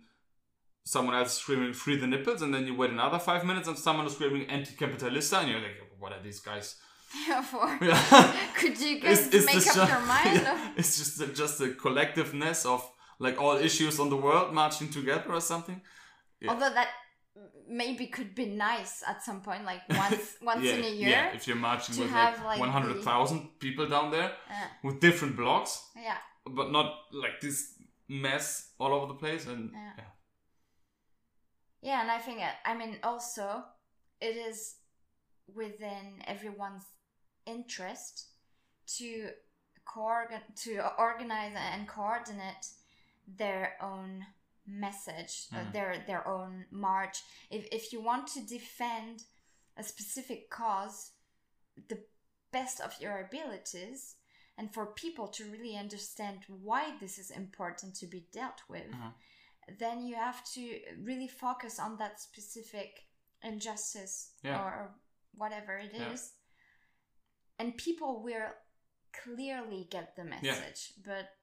[0.86, 3.78] someone else is screaming free the nipples and then you wait another five minutes and
[3.78, 6.76] someone is screaming anti-capitalista and you're like what are these guys
[7.28, 8.34] Yeah, for yeah.
[8.56, 10.42] could you guys is make up ju- your mind?
[10.44, 12.82] yeah, it's just a, just a collectiveness of
[13.20, 15.82] like all issues on the world marching together or something
[16.42, 16.52] Yeah.
[16.52, 16.90] Although that
[17.68, 21.10] maybe could be nice at some point, like once once yeah, in a year.
[21.10, 25.36] yeah if you're marching with have, like, like, 100,000 people down there Uh, with different
[25.36, 26.18] blocks yeah.
[26.46, 27.74] but not like this
[28.08, 29.94] mess all over the place and Yeah.
[29.98, 30.04] yeah.
[31.82, 33.64] Yeah, and I think uh, I mean also
[34.20, 34.76] it is
[35.56, 36.86] within everyone's
[37.46, 38.28] interest
[38.98, 39.30] to
[39.86, 42.66] co- to organize and coordinate
[43.28, 44.26] their own
[44.70, 45.74] message, uh, Mhm.
[45.74, 47.24] their their own march.
[47.50, 49.26] If if you want to defend
[49.76, 51.14] a specific cause,
[51.88, 52.06] the
[52.52, 54.16] best of your abilities,
[54.58, 59.14] and for people to really understand why this is important to be dealt with, Mhm.
[59.78, 60.62] then you have to
[60.98, 63.08] really focus on that specific
[63.42, 64.62] injustice Yeah.
[64.62, 65.00] or
[65.34, 67.66] whatever it is, Yeah.
[67.66, 68.54] and people will
[69.14, 70.94] clearly get the message.
[71.04, 71.39] But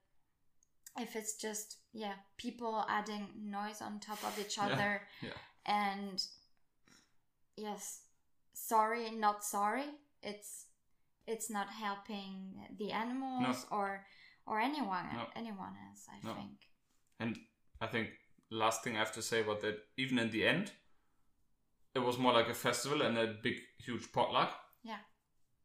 [0.99, 5.29] if it's just yeah, people adding noise on top of each other, yeah.
[5.65, 6.23] and
[7.55, 8.01] yes,
[8.53, 9.85] sorry, not sorry.
[10.23, 10.65] It's
[11.25, 14.05] it's not helping the animals or
[14.45, 15.25] or anyone No.
[15.35, 16.05] anyone else.
[16.09, 16.33] I No.
[16.35, 16.59] think.
[17.19, 17.37] And
[17.81, 18.09] I think
[18.49, 20.71] last thing I have to say about that, even in the end,
[21.95, 24.53] it was more like a festival and a big, huge potluck.
[24.83, 24.99] Yeah.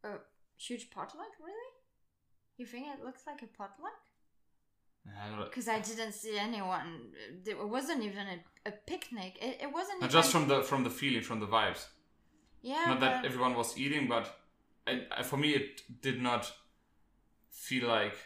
[0.04, 0.18] A
[0.58, 1.70] huge potluck, really?
[2.56, 4.00] You think it looks like a potluck?
[5.44, 7.12] Because I didn't see anyone.
[7.44, 9.36] It wasn't even a, a picnic.
[9.40, 10.10] It, it wasn't even.
[10.10, 11.86] just from the from the feeling, from the vibes.
[12.62, 14.32] yeah, not that everyone was eating, but
[14.86, 16.52] I, I, for me, it did not
[17.50, 18.16] feel like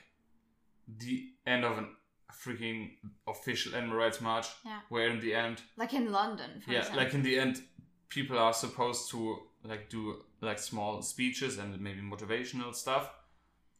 [0.87, 1.87] the end of a
[2.33, 2.91] freaking
[3.27, 4.47] official animal rights march.
[4.65, 4.81] Yeah.
[4.89, 7.03] Where in the end, like in London, for yeah, example.
[7.03, 7.63] like in the end,
[8.09, 13.11] people are supposed to like do like small speeches and maybe motivational stuff.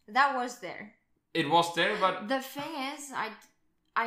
[0.09, 0.96] that was there.
[1.41, 3.29] It was there, but The thing is, I,
[3.95, 4.07] I,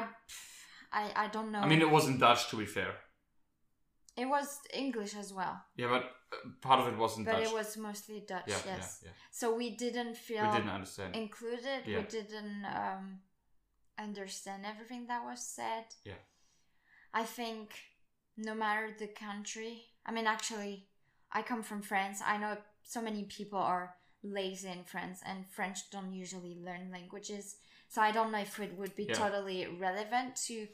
[0.91, 1.59] I, I don't know.
[1.65, 2.91] I mean, it wasn't Dutch to be fair.
[4.17, 7.47] it was English as well, Yeah, but uh, part of it wasn't but Dutch.
[7.47, 8.43] it was mostly Dutch.
[8.53, 9.01] yeah, yes.
[9.05, 10.43] yeah, So we didn't feel.
[10.47, 11.15] We didn't understand.
[11.15, 11.79] included.
[11.85, 11.99] Yeah.
[11.99, 13.05] We didn't um,
[13.97, 15.85] understand everything that was said.
[16.05, 16.21] Yeah.
[17.13, 17.69] I think
[18.37, 19.73] no matter the country,
[20.07, 20.75] I mean, actually,
[21.31, 22.17] I come from France.
[22.33, 27.57] I know so many people are lazy in France, and French don't usually learn languages.
[27.87, 29.15] So I don't know if it would be Yeah.
[29.15, 30.67] totally relevant to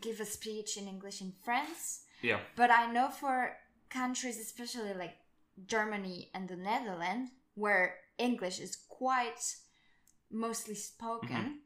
[0.00, 2.04] give a speech in English in France.
[2.20, 3.56] yeah, But I know for
[3.88, 5.16] countries, especially like
[5.66, 9.56] Germany and the Netherlands, where English is quite
[10.30, 11.58] mostly spoken, Mhm.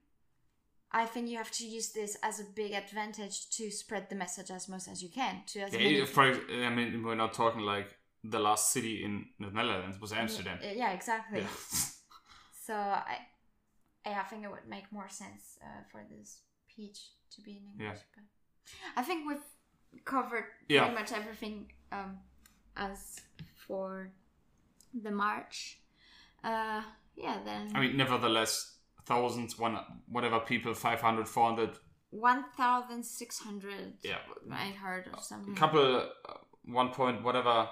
[0.92, 4.50] I think you have to use this as a big advantage to spread the message
[4.50, 5.78] as much as you can to as yeah.
[5.78, 6.06] many.
[6.06, 10.58] For, I mean, we're not talking like the last city in the Netherlands was Amsterdam.
[10.62, 11.40] Yeah, yeah, exactly.
[11.40, 11.46] Yeah.
[12.64, 13.18] So I,
[14.06, 16.38] I think it would make more sense uh, for this
[16.70, 16.98] speech
[17.34, 17.98] to be in English.
[18.14, 18.24] But
[18.96, 20.82] I think we've covered Yeah.
[20.84, 22.18] pretty much everything um,
[22.76, 23.20] as
[23.66, 24.12] for
[24.94, 25.80] the march.
[26.44, 26.82] Uh,
[27.16, 31.70] yeah, then I mean, nevertheless, thousands, one, whatever people, 500, 400,
[32.10, 33.94] one thousand six hundred.
[34.04, 34.18] yeah,
[34.52, 35.54] I heard or something.
[35.54, 36.34] a couple, uh,
[36.66, 37.68] one point, whatever,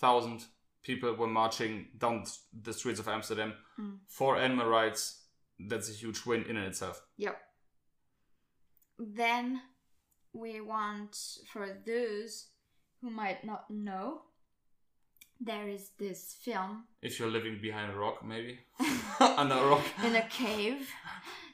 [0.00, 0.44] thousand
[0.82, 2.24] people were marching down
[2.62, 3.98] the streets of Amsterdam Mm.
[4.08, 5.22] for animal rights.
[5.58, 7.02] That's a huge win in itself.
[7.18, 7.36] Yep.
[8.98, 9.60] Then
[10.32, 11.16] we want
[11.52, 12.46] for those
[13.00, 14.22] who might not know,
[15.40, 18.58] there is this film If you're living behind a rock, maybe
[19.20, 20.88] under a rock, in a cave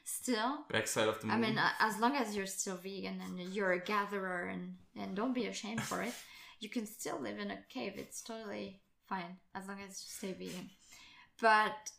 [0.03, 0.65] still.
[0.69, 1.35] backside of the moon.
[1.35, 5.33] I mean, as long as you're still vegan and you're a gatherer and, and don't
[5.33, 6.13] be ashamed for it,
[6.59, 7.93] you can still live in a cave.
[7.97, 10.69] It's totally fine as long as you stay vegan.
[11.41, 11.91] But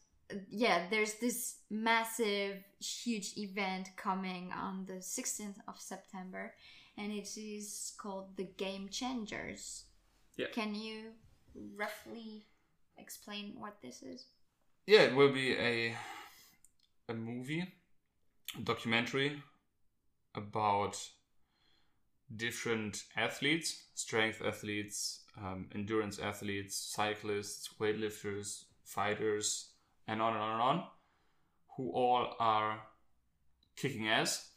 [0.50, 6.54] yeah, there's this massive, huge event coming on the 16th of September,
[6.96, 9.84] and it is called the Game Changers.
[10.36, 10.46] Yeah.
[10.52, 11.12] Can you
[11.76, 12.46] roughly
[12.98, 14.26] explain what this is?
[14.88, 15.94] yeah, it will be a
[17.10, 17.70] a movie,
[18.56, 19.42] a documentary
[20.34, 20.96] about
[22.36, 29.70] different athletes, strength athletes, um, endurance athletes, cyclists, weightlifters, fighters,
[30.06, 30.84] and on and on and on,
[31.76, 32.80] who all are
[33.76, 34.50] kicking ass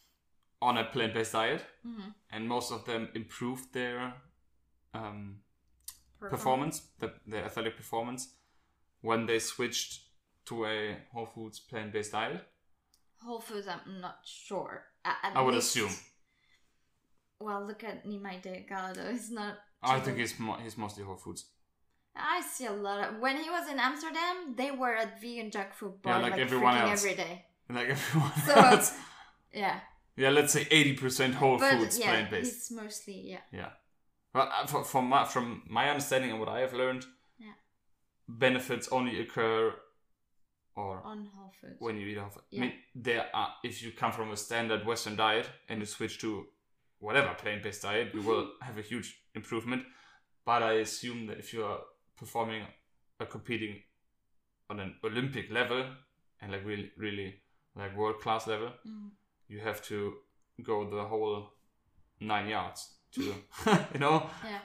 [0.62, 2.10] on a plant-based diet, Mm-hmm.
[2.32, 4.14] and most of them improved their
[4.94, 5.38] um,
[6.20, 8.34] performance, the, the athletic performance,
[9.02, 10.02] when they switched
[10.46, 12.42] to a whole foods plant based diet.
[13.24, 14.84] Whole Foods, I'm not sure.
[15.06, 15.92] A- at I would least- assume.
[17.42, 19.12] Well, look at Nimai Delgado.
[19.12, 19.56] He's not.
[19.84, 21.46] I think he's mo- he's mostly whole foods.
[22.16, 23.20] I see a lot of.
[23.20, 26.42] When he was in Amsterdam, they were at vegan junk food Yeah, bar like like,
[26.42, 27.04] everyone freaking else.
[27.06, 27.46] every day.
[27.70, 28.98] Like everyone So- else.
[29.54, 29.80] Yeah,
[30.16, 32.54] Yeah, let's say eighty percent whole but foods yeah, plant based.
[32.56, 33.40] it's mostly yeah.
[33.52, 33.70] Yeah.
[34.34, 37.04] Well, uh, for, from my from my understanding and what I have learned,
[37.38, 37.56] Yeah.
[38.30, 39.74] benefits only occur
[40.76, 41.76] or On Whole Foods.
[41.80, 42.38] when you eat off.
[42.38, 42.62] I Yeah.
[42.62, 46.48] mean, there are if you come from a standard Western diet and you switch to
[47.02, 49.84] whatever plant-based diet, you will have a huge improvement.
[50.46, 51.80] But I assume that if you are
[52.18, 52.64] performing
[53.20, 53.76] or competing
[54.70, 55.84] on an Olympic level
[56.40, 57.36] and like really, really
[57.76, 59.12] like world class level, Mhm.
[59.50, 59.98] you have to
[60.64, 61.50] go the whole
[62.20, 63.22] nine yards to
[63.94, 64.60] you know Yeah.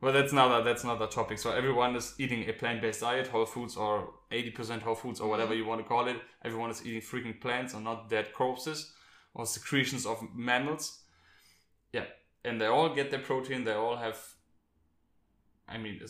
[0.00, 3.46] well that's another that's not another topic so everyone is eating a plant-based diet whole
[3.46, 7.00] foods or 80% whole foods or whatever you want to call it everyone is eating
[7.00, 8.92] freaking plants and not dead corpses
[9.34, 11.01] or secretions of mammals
[11.92, 12.04] yeah
[12.44, 14.18] and they all get their protein they all have
[15.68, 16.00] i mean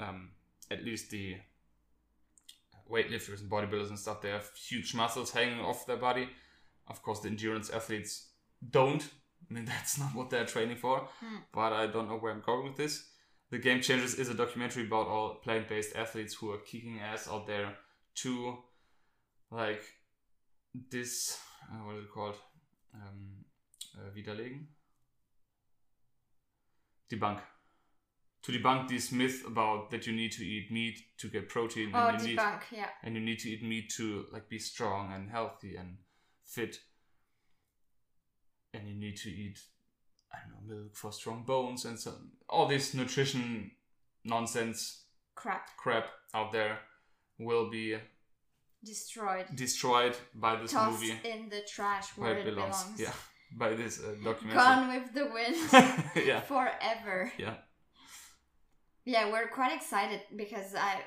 [0.00, 0.30] um,
[0.70, 1.36] at least the
[2.90, 6.28] weightlifters and bodybuilders and stuff they have huge muscles hanging off their body.
[6.88, 8.28] Of course the endurance athletes
[8.68, 9.02] don't.
[9.48, 11.08] I mean that's not what they're training for
[11.52, 13.06] but i don't know where i'm going with this.
[13.50, 17.48] The game changers is a documentary about all plant-based athletes who are kicking ass out
[17.48, 17.76] there
[18.16, 18.58] to
[19.50, 19.82] like
[20.90, 21.38] this
[21.70, 22.36] uh, what is it called?
[22.94, 23.44] Um,
[23.96, 24.66] uh, widerlegen
[27.10, 27.40] debunk
[28.42, 32.06] to debunk this myth about that you need to eat meat to get protein Oh,
[32.08, 32.40] and you need.
[32.72, 32.86] Yeah.
[33.02, 35.98] and you need to eat meat to like be strong and healthy and
[36.44, 36.78] fit
[38.72, 39.58] and you need to eat
[40.32, 42.12] i don't know milk for strong bones and so
[42.48, 43.70] all this nutrition
[44.24, 45.02] nonsense
[45.34, 45.76] Crap.
[45.76, 46.78] crap out there
[47.38, 47.96] will be
[48.84, 49.46] Destroyed.
[49.54, 52.84] destroyed by this Tossed movie in the trash where where it belongs.
[52.98, 53.12] yeah
[53.58, 55.56] by this uh, documentary Gone with the wind.
[56.26, 57.32] yeah Forever.
[57.38, 57.54] yeah
[59.04, 61.00] Yeah, we're quite excited because I,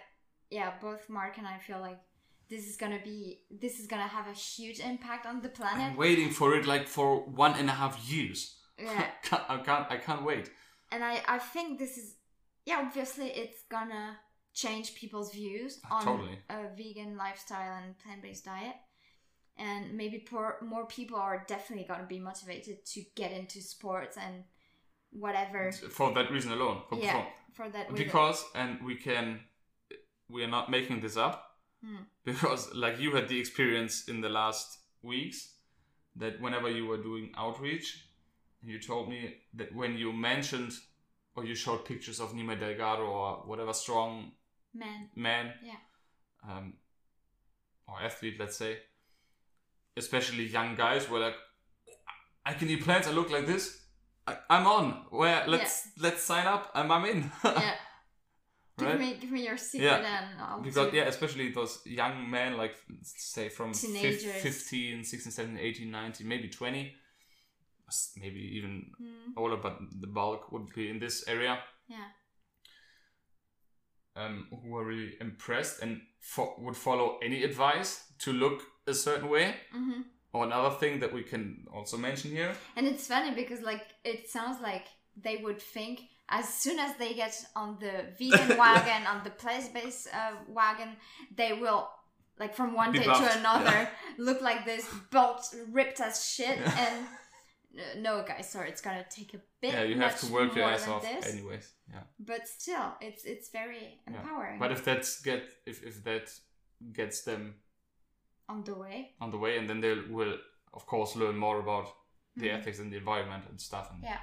[0.49, 1.99] yeah, both Mark and I feel like
[2.49, 5.91] this is gonna be, this is gonna have a huge impact on the planet.
[5.91, 9.85] i'm waiting for it like for one and a half years Yeah, Can't- i can't
[9.91, 10.49] i can't wait
[10.91, 12.15] and I, I think this is,
[12.65, 14.17] yeah, obviously it's gonna
[14.53, 16.37] change people's views Ah, on totally.
[16.49, 18.75] a vegan lifestyle and plant-based diet.
[19.57, 24.43] And maybe por- more people are definitely gonna be motivated to get into sports and
[25.11, 25.71] whatever.
[25.71, 28.05] for that reason alone for, Yeah, for- for that reason.
[28.05, 29.41] because and we can
[30.27, 32.03] we are not making this up Hmm.
[32.23, 35.53] because like you had the experience in the last weeks
[36.15, 38.07] that whenever you were doing outreach
[38.63, 40.71] you told me that when you mentioned
[41.35, 44.31] or you showed pictures of Nimai Delgado or whatever strong
[44.73, 45.79] Man, man Yeah.
[46.49, 46.73] um,
[47.87, 48.79] or athlete let's say
[49.97, 51.35] especially young guys were like
[52.45, 53.79] I can eat plants I look like this
[54.27, 57.73] I, I'm on where let's let's sign up I'm, I'm in yeah.
[58.79, 58.99] Give Right?
[58.99, 59.97] me, give me your secret Yeah.
[60.31, 64.41] and I'll because do- yeah especially those young men like say from Teenagers.
[64.41, 66.91] 15 16 17 18 19 maybe 20
[68.17, 72.07] maybe even Hmm, older but the bulk would be in this area yeah.
[74.15, 79.29] um, who were really impressed and fo- would follow any advice to look a certain
[79.29, 80.01] way hmm
[80.35, 84.27] or another thing that we can also mention here And it's funny because like it
[84.29, 89.23] sounds like they would think as soon as they get on the vegan wagon, on
[89.23, 90.95] the place-based uh, wagon,
[91.35, 91.87] they will
[92.39, 96.57] like from one Be day buffed, to another look like this, built, ripped as shit.
[96.57, 96.85] Yeah.
[96.87, 97.05] And
[97.79, 99.73] uh, no, guys, sorry, it's gonna take a bit.
[99.73, 103.49] yeah you have to work your ass off this, anyways yeah But still, it's it's
[103.51, 104.17] very Yeah.
[104.17, 104.57] empowering.
[104.59, 106.25] but if that's get if, if that
[106.91, 107.55] gets them
[108.49, 110.37] on the way, on the way and then they will
[110.73, 111.87] of course learn more about
[112.35, 112.59] the Mhm.
[112.59, 114.19] ethics and the environment and stuff and yeah,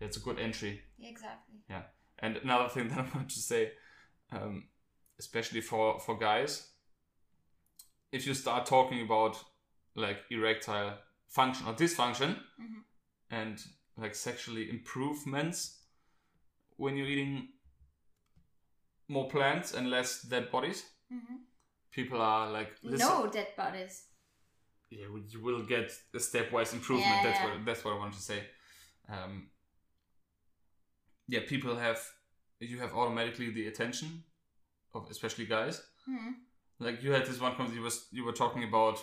[0.00, 1.56] it's a good entry exactly.
[1.68, 1.82] Yeah.
[2.18, 3.72] And another thing that i want to say
[4.32, 4.68] um,
[5.18, 6.72] especially for for guys
[8.12, 9.36] if you start talking about
[9.94, 12.84] like erectile function or dysfunction Mhm.
[13.30, 13.64] and
[13.96, 15.82] like sexually improvements
[16.76, 17.48] when you're eating
[19.08, 21.36] more plants and less dead bodies hmm
[21.92, 24.04] people are like listen, No dead bodies.
[24.90, 27.10] yeah, you will get a stepwise improvement.
[27.16, 27.50] Yeah, that's yeah.
[27.54, 28.40] what that's what I wanted to say.
[29.08, 29.48] Um,
[31.28, 32.00] yeah, people have
[32.60, 34.24] you have automatically the attention
[34.94, 35.82] of especially guys.
[36.06, 36.32] Hmm.
[36.78, 39.02] Like you had this one comment you was you were talking about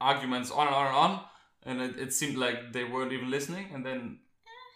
[0.00, 1.20] arguments on and on and on,
[1.64, 3.66] and it, it seemed like they weren't even listening.
[3.74, 4.18] And then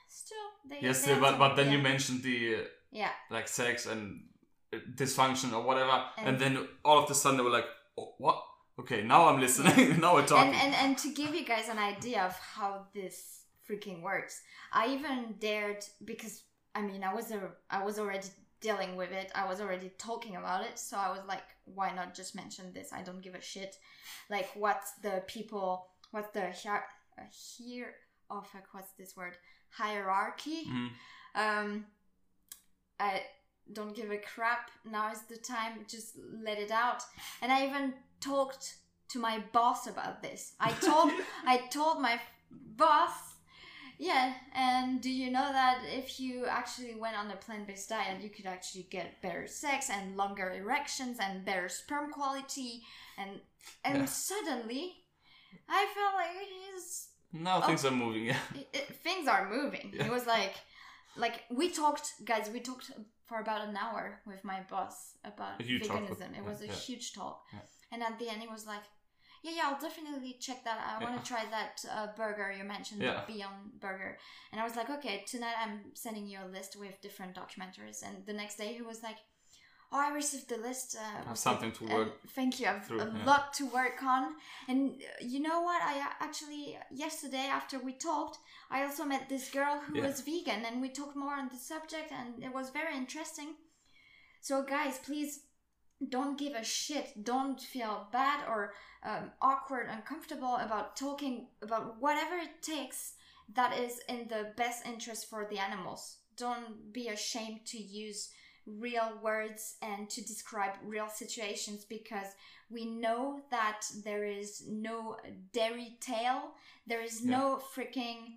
[0.08, 0.80] Still, they.
[0.86, 1.72] yes, they but but then yeah.
[1.76, 2.58] you mentioned the uh,
[2.90, 3.10] Yeah.
[3.30, 4.24] like sex and
[4.94, 7.66] dysfunction or whatever, and, And- then all of a sudden they were like,
[7.98, 8.42] oh, what?
[8.80, 10.00] Okay, now I'm listening.
[10.04, 10.54] now we're talking.
[10.54, 14.40] and, and and to give you guys an idea of how this freaking works
[14.72, 16.42] i even dared because
[16.74, 18.26] i mean i was a, i was already
[18.60, 22.12] dealing with it i was already talking about it so i was like why not
[22.12, 23.76] just mention this i don't give a shit
[24.28, 26.82] like what's the people what's the hier
[27.18, 27.22] uh,
[27.56, 27.94] here
[28.30, 29.36] oh fuck what's this word
[29.70, 30.88] hierarchy Mhm.
[31.36, 31.86] um
[32.98, 33.22] i
[33.72, 37.02] don't give a crap now is the time just let it out
[37.40, 38.76] and i even talked
[39.08, 41.10] to my boss about this i told
[41.46, 42.20] i told my
[42.76, 43.12] boss
[43.98, 48.30] yeah and do you know that if you actually went on a plant-based diet you
[48.30, 52.82] could actually get better sex and longer erections and better sperm quality
[53.18, 53.40] and
[53.84, 54.04] and Yeah.
[54.06, 54.94] suddenly
[55.68, 57.66] i felt like his Now Oh.
[57.66, 58.24] things are moving.
[58.26, 58.42] Yeah.
[58.54, 59.86] it, it- things are moving.
[59.94, 60.04] Yeah.
[60.06, 60.54] It was like,
[61.24, 62.50] like we talked, guys.
[62.56, 62.90] We talked
[63.32, 66.30] for about an hour with my boss about A huge talk with- veganism.
[66.38, 66.72] it yeah, was a yeah.
[66.86, 67.60] huge talk, Yeah.
[67.92, 68.84] and at the end, he was like,
[69.44, 70.78] "Yeah, yeah, I'll definitely check that.
[70.90, 73.24] I want to try that uh, burger you mentioned, Yeah.
[73.24, 74.12] the Beyond Burger."
[74.50, 78.14] And I was like, "Okay, tonight I'm sending you a list with different documentaries." And
[78.30, 79.16] the next day, he was like.
[79.94, 80.96] Oh, I received the list.
[80.96, 82.66] Uh, have something to work Thank you.
[82.66, 83.26] I've through, a yeah.
[83.26, 84.22] lot to work on.
[84.66, 85.82] And uh, you know what?
[85.82, 88.38] I actually yesterday after we talked,
[88.70, 90.06] I also met this girl who Yeah.
[90.06, 93.50] was vegan, and we talked more on the subject, and it was very interesting.
[94.40, 95.40] So, guys, please
[96.08, 97.22] don't give a shit.
[97.22, 98.72] Don't feel bad or
[99.04, 103.14] um, awkward, uncomfortable about talking about whatever it takes
[103.54, 106.16] that is in the best interest for the animals.
[106.36, 108.30] Don't be ashamed to use
[108.66, 112.28] real words and to describe real situations because
[112.70, 115.16] we know that there is no
[115.52, 116.52] dairy tale,
[116.86, 118.36] there is no freaking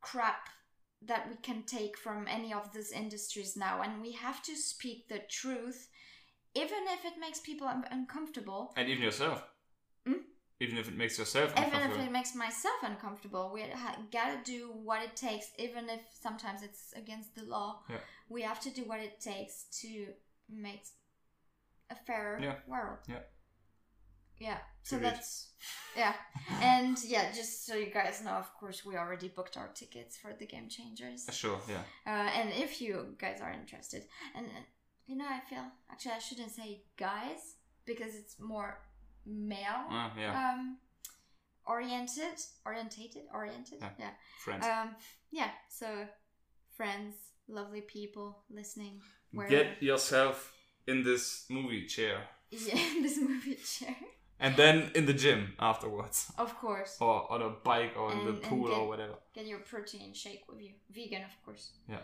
[0.00, 0.48] crap
[1.06, 5.08] that we can take from any of these industries now, and we have to speak
[5.08, 5.88] the truth,
[6.54, 8.72] even if it makes people un- uncomfortable.
[8.76, 9.42] And even yourself.
[10.60, 14.70] Even if it makes yourself Even if it makes myself uncomfortable, we ha- gotta do
[14.82, 17.80] what it takes, even if sometimes it's against the law.
[17.90, 17.96] Yeah.
[18.28, 20.06] We have to do what it takes to
[20.48, 20.84] make
[21.90, 22.56] a fairer Yeah.
[22.68, 22.98] world.
[23.08, 23.20] Yeah.
[24.38, 24.58] Yeah.
[24.82, 25.12] So Agreed.
[25.12, 25.52] that's
[25.96, 26.14] yeah,
[26.60, 30.32] and yeah, just so you guys know, of course, we already booked our tickets for
[30.38, 31.24] the Game Changers.
[31.28, 31.82] Uh, Sure, yeah.
[32.06, 34.02] Uh, and if you guys are interested,
[34.34, 34.60] and uh,
[35.06, 38.80] you know, I feel actually I shouldn't say guys because it's more
[39.26, 40.52] male Uh, yeah.
[40.54, 40.78] um
[41.66, 43.90] oriented orientated oriented Yeah.
[43.98, 44.10] yeah
[44.44, 44.64] Friends.
[44.66, 44.94] um
[45.30, 45.86] yeah so
[46.76, 47.14] friends
[47.48, 49.00] lovely people listening
[49.48, 50.52] Get yourself
[50.86, 52.18] in this movie chair.
[52.50, 53.96] yeah, in this movie chair
[54.38, 56.30] And then in the gym afterwards.
[56.38, 59.14] of course Or on a bike or in the pool get- or whatever.
[59.34, 62.02] get your protein shake with you vegan of course Yeah.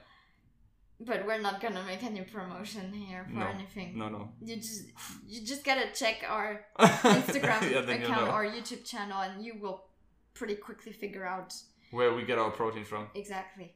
[1.08, 3.46] But we're not gonna make any promotion here for No.
[3.46, 4.22] anything No, no.
[4.42, 4.82] you just
[5.26, 9.78] you just gotta check our Instagram yeah, account know or youtube channel and you will
[10.34, 11.54] pretty quickly figure out
[11.90, 13.08] where we get our protein from.
[13.14, 13.74] exactly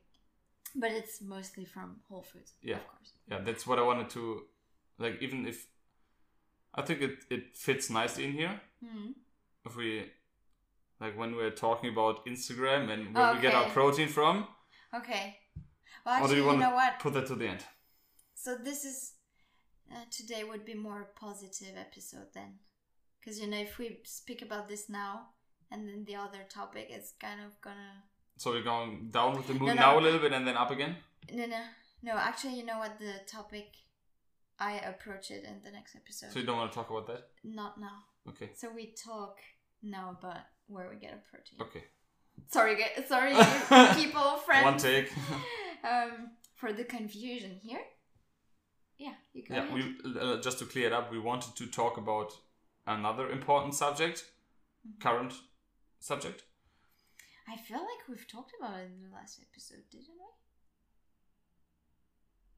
[0.76, 2.76] but it's mostly from whole foods Yeah.
[2.76, 4.22] of course Yeah, that's what I wanted to
[4.98, 5.16] like.
[5.26, 5.58] Even if
[6.78, 8.60] I think it it fits nicely in here.
[8.84, 9.10] hmm
[9.66, 9.88] If we
[11.02, 14.34] like when we're talking about Instagram and where we get our protein from,
[15.00, 15.24] Okay.
[16.04, 16.98] Well, or do actually, you you, want know to what?
[17.00, 17.64] put that to the end?
[18.34, 19.12] So this is
[19.92, 22.58] uh, today would be more positive episode then,
[23.20, 25.28] because you know if we speak about this now
[25.70, 28.04] and then the other topic is kind of gonna
[28.36, 29.80] So we're going down with the mood No, no.
[29.80, 30.96] now a little bit and then up again.
[31.32, 31.62] no no
[32.02, 32.12] no.
[32.16, 33.68] Actually, you know what the topic
[34.58, 36.30] I approach it in the next episode.
[36.32, 37.22] So you don't want to talk about that?
[37.42, 38.04] Not now.
[38.28, 38.50] Okay.
[38.54, 39.38] So we talk
[39.82, 41.58] now about where we get a protein.
[41.62, 41.84] Okay.
[42.48, 42.76] Sorry,
[43.08, 43.32] sorry,
[43.94, 44.64] people, friends.
[44.64, 45.10] One take.
[45.84, 47.80] um, for the confusion here.
[48.98, 49.74] Yeah, you go yeah, ahead.
[49.74, 52.32] we uh, just to clear it up, we wanted to talk about
[52.86, 54.24] another important subject,
[54.86, 55.00] Mm-hmm.
[55.08, 55.32] current
[56.00, 56.42] subject.
[57.48, 60.08] I feel like we've talked about it in the last episode, didn't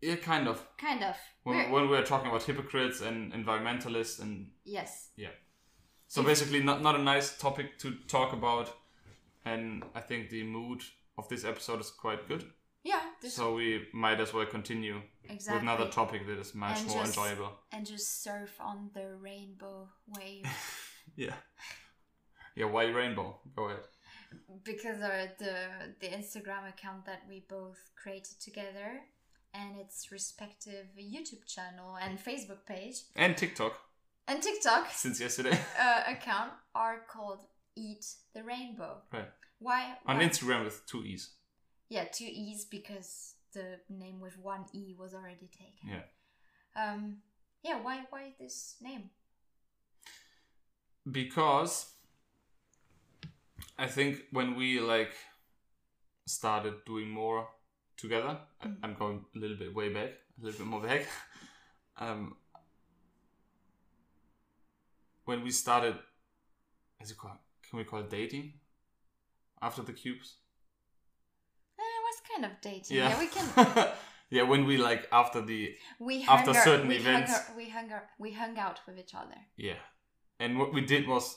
[0.03, 0.09] we?
[0.09, 0.65] Yeah, kind of.
[0.77, 1.17] Kind of.
[1.45, 5.11] When, We're- when we were talking about hypocrites and environmentalists, and yes.
[5.17, 5.31] Yeah.
[6.09, 8.73] So If- basically, not not a nice topic to talk about.
[9.47, 10.83] And I think the mood
[11.19, 12.45] of this episode is quite good,
[12.85, 13.01] Yeah.
[13.23, 15.55] This, so we might as well continue exactly.
[15.55, 17.53] with another topic that is much And more just- enjoyable.
[17.73, 19.89] and just surf on the rainbow
[20.19, 20.45] wave
[21.17, 21.35] Yeah.
[22.57, 23.41] Yeah, why rainbow?
[23.55, 23.85] Go ahead.
[24.65, 25.55] because of the
[26.01, 28.89] the Instagram account that we both created together
[29.55, 33.73] and its respective YouTube channel and Facebook page And TikTok
[34.29, 35.57] and TikTok since yesterday.
[35.81, 37.43] uh, account are called
[37.77, 38.05] Eat
[38.35, 39.03] the Rainbow.
[39.13, 39.29] Right.
[39.59, 39.97] Why?
[40.07, 40.25] On why?
[40.25, 41.31] Instagram with two E's.
[41.89, 45.89] Yeah, two E's because the name with one E was already taken.
[45.89, 46.03] Yeah.
[46.93, 47.19] Um.
[47.63, 47.81] Yeah.
[47.83, 48.01] Why?
[48.11, 49.11] Why this name?
[51.13, 51.93] because
[53.79, 55.15] I think when we like
[56.27, 57.49] started doing more
[57.97, 58.77] together, I- Mm.
[58.83, 60.11] I'm going a little bit way back,
[60.41, 61.07] a little bit more back.
[61.99, 62.37] um,
[65.27, 65.97] when we started,
[67.01, 67.39] is it called?
[67.69, 68.55] Can we call it dating?
[69.63, 70.37] After the cubes,
[71.79, 72.97] Eh, it was kind of dating.
[72.97, 73.89] yeah, Yeah, we can.
[74.31, 77.33] yeah, when we like after the We After hung out- certain we events.
[77.57, 79.37] we hung out, we hung out with each other.
[79.57, 79.79] yeah,
[80.39, 81.37] and what we did was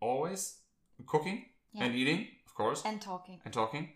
[0.00, 0.58] always
[1.06, 1.84] cooking Yeah.
[1.84, 3.40] and eating, of course, and talking.
[3.44, 3.92] and talking.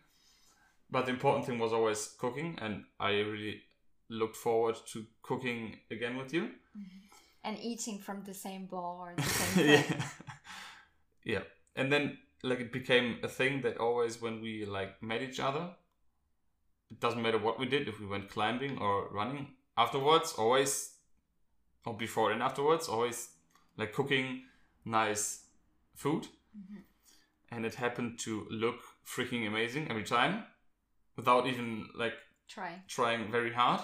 [0.91, 3.63] But the important thing was always cooking, and I really
[4.11, 6.51] looked forward to cooking again with you.
[7.45, 10.11] And eating from the same bowl or the same yeah.
[11.25, 11.43] yeah.
[11.77, 15.71] And then like it became a thing that always when we like met each other,
[16.91, 20.95] it doesn't matter what we did if we went climbing or running afterwards, always
[21.85, 23.31] or before and afterwards, always
[23.77, 24.43] like cooking
[24.85, 25.45] nice
[25.95, 26.81] food, mm-hmm.
[27.51, 30.45] and it happened to look freaking amazing every time,
[31.17, 32.15] without even like
[32.49, 32.83] Try.
[32.89, 33.81] trying very hard.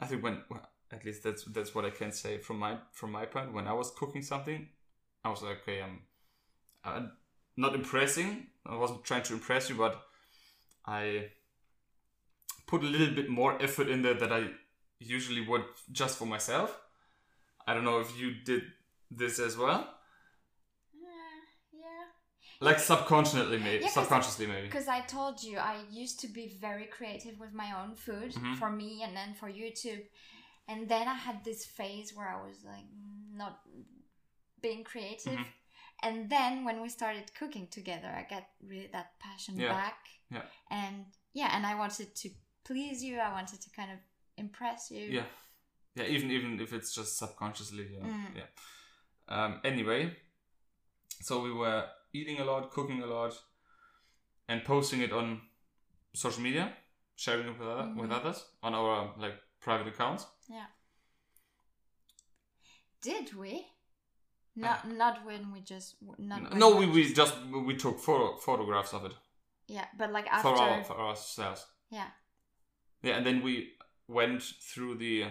[0.00, 3.12] I think when well, at least that's that's what I can say from my from
[3.12, 3.52] my point.
[3.52, 4.68] When I was cooking something,
[5.24, 6.02] I was like, okay, I'm
[6.84, 7.06] uh,
[7.56, 8.46] not impressing.
[8.66, 10.00] I wasn't trying to impress you, but
[10.86, 11.30] I
[12.66, 14.50] put a little bit more effort in there that I
[14.98, 16.78] usually would just for myself.
[17.66, 18.62] I don't know if you did
[19.10, 19.80] this as well,
[20.94, 21.40] Uh,
[21.72, 22.04] yeah.
[22.60, 24.66] like subconsciously maybe, Yeah, subconsciously maybe.
[24.66, 28.56] Because I told you I used to be very creative with my own food Mhm.
[28.58, 30.06] for me and then for YouTube.
[30.66, 32.84] And then I had this phase where I was like
[33.32, 33.62] not
[34.60, 35.38] being creative.
[35.38, 35.46] Mhm.
[36.02, 39.72] And then when we started cooking together, I got really that passion Yeah.
[39.72, 39.98] back.
[40.30, 40.42] Yeah.
[40.70, 42.30] And yeah, and I wanted to
[42.64, 43.18] please you.
[43.18, 43.98] I wanted to kind of
[44.36, 45.04] impress you.
[45.06, 45.24] Yeah,
[45.94, 46.04] yeah.
[46.04, 48.06] Even even if it's just subconsciously, yeah.
[48.06, 48.36] Mm.
[48.36, 48.48] yeah.
[49.28, 50.16] Um, anyway,
[51.22, 53.34] so we were eating a lot, cooking a lot,
[54.48, 55.40] and posting it on
[56.14, 56.72] social media,
[57.16, 58.16] sharing it with other, with Mhm.
[58.20, 60.26] others on our like private accounts.
[60.48, 60.66] Yeah.
[63.00, 63.66] Did we?
[64.62, 67.34] Not not when we just not no, we, we just
[67.66, 69.14] we took photo, photographs of it
[69.68, 71.66] yeah, but like after for our for ourselves.
[71.90, 72.08] yeah
[73.02, 73.74] Yeah, and then we
[74.08, 75.24] went through the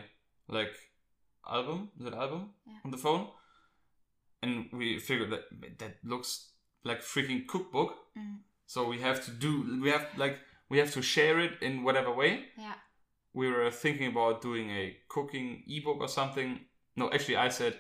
[0.48, 0.74] like
[1.50, 2.80] album, is it album Yeah.
[2.86, 3.28] on the phone,
[4.42, 5.44] and we figured that
[5.80, 6.52] that looks
[6.84, 7.92] like freaking cookbook.
[8.18, 8.38] Mm.
[8.66, 12.12] So we have to do we have like we have to share it in whatever
[12.14, 12.46] way.
[12.58, 12.76] yeah
[13.34, 16.60] We were thinking about doing a cooking ebook or something.
[16.96, 17.74] No, actually, I said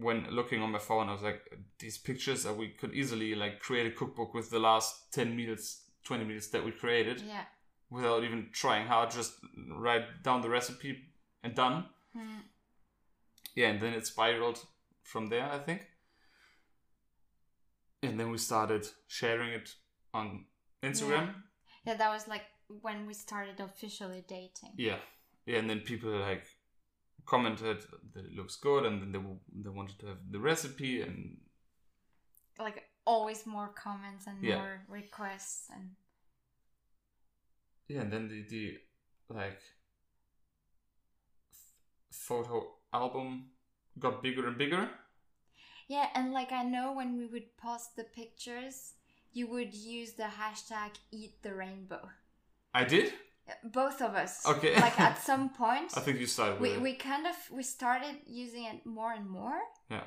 [0.00, 1.42] when looking on my phone, I was like,
[1.78, 5.82] these pictures that we could easily like create a cookbook with the last ten meals,
[6.04, 7.44] twenty meals that we created yeah.
[7.90, 9.34] without even trying hard, just
[9.76, 10.96] write down the recipe
[11.42, 11.84] and done.
[12.16, 12.42] Mm.
[13.54, 14.64] Yeah, and then it spiraled
[15.02, 15.86] from there, I think.
[18.02, 19.74] And then we started sharing it
[20.14, 20.46] on
[20.82, 21.34] Instagram.
[21.84, 22.44] Yeah, that was like
[22.80, 24.72] when we started officially dating.
[24.76, 24.96] Yeah.
[25.46, 26.44] Yeah, and then people like
[27.30, 27.78] commented
[28.14, 29.20] that it looks good and then they,
[29.62, 31.38] they wanted to have the recipe and
[32.58, 34.56] Like always more comments and Yeah.
[34.56, 35.90] more requests and
[37.88, 38.78] yeah, and then the, the
[39.34, 39.60] like
[42.10, 43.50] photo album
[43.98, 44.88] got bigger and bigger.
[45.88, 48.94] yeah, and like I know when we would post the pictures,
[49.32, 52.10] you would use the hashtag eat the rainbow.
[52.74, 53.12] I did?
[53.64, 54.46] Both of us.
[54.46, 54.74] Okay.
[54.80, 58.64] Like at some point I think you started we, we kind of we started using
[58.64, 59.58] it more and more.
[59.90, 60.04] Yeah.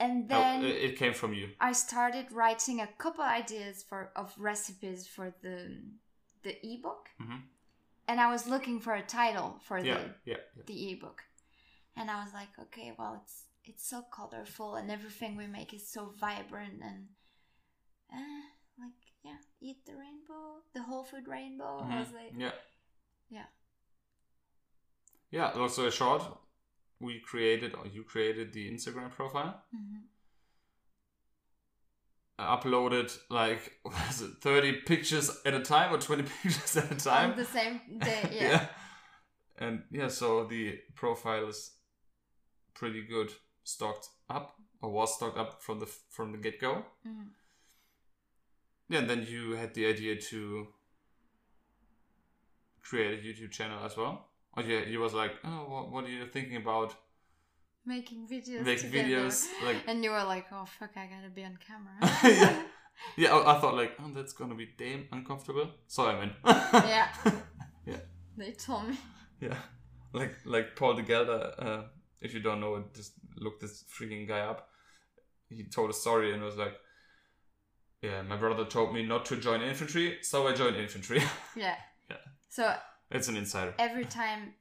[0.00, 1.48] And Oh, then it it came from you.
[1.60, 5.82] I started writing a couple ideas for of recipes for the
[6.42, 7.42] the ebook, Mhm.
[8.08, 10.00] and I was looking for a title for Yeah, the
[10.30, 10.62] yeah, yeah.
[10.66, 11.22] the ebook,
[11.96, 15.86] and I was like, okay, well, it's it's so colorful and everything we make is
[15.92, 17.08] so vibrant and
[18.12, 18.42] uh,
[19.28, 21.72] yeah, eat the rainbow, the whole food rainbow.
[21.90, 22.52] I was like, yeah.
[23.36, 23.48] yeah,
[25.30, 26.22] Yeah, also a short.
[27.00, 29.62] We created, or you created the Instagram profile.
[29.72, 30.00] hmm
[32.40, 36.94] I uploaded like was it 30 pictures at a time or 20 pictures at a
[36.94, 37.30] time.
[37.32, 38.66] on the same day, yeah.
[39.58, 41.72] And yeah, so the profile is
[42.74, 43.32] pretty good
[43.64, 46.84] stocked up or was stocked up from the from the get go.
[47.06, 47.26] Mhm.
[48.88, 50.68] Yeah, and then you had the idea to
[52.82, 54.28] create a YouTube channel as well.
[54.56, 56.94] Or yeah, you was like, oh, what, what are you thinking about?
[57.86, 59.08] making videos, Making together.
[59.08, 61.94] videos like and you were like, oh fuck, I gotta be on camera.
[62.24, 62.62] yeah.
[63.16, 65.70] Yeah, I, I thought like, oh, that's gonna be damn uncomfortable.
[65.86, 66.32] So I went.
[66.44, 67.08] yeah.
[67.86, 67.96] Yeah.
[68.36, 68.98] They told me.
[69.40, 69.56] Yeah,
[70.12, 71.54] like like Paul de Gelder.
[71.58, 71.82] Uh,
[72.20, 74.68] if you don't know it, just look this freaking guy up.
[75.48, 76.74] He told a story and was like,
[78.02, 81.22] "Yeah, my brother told me not to join infantry, so I joined infantry."
[81.56, 81.76] Yeah.
[82.10, 82.16] Yeah.
[82.48, 82.74] So
[83.10, 83.74] it's an insider.
[83.78, 84.54] every time,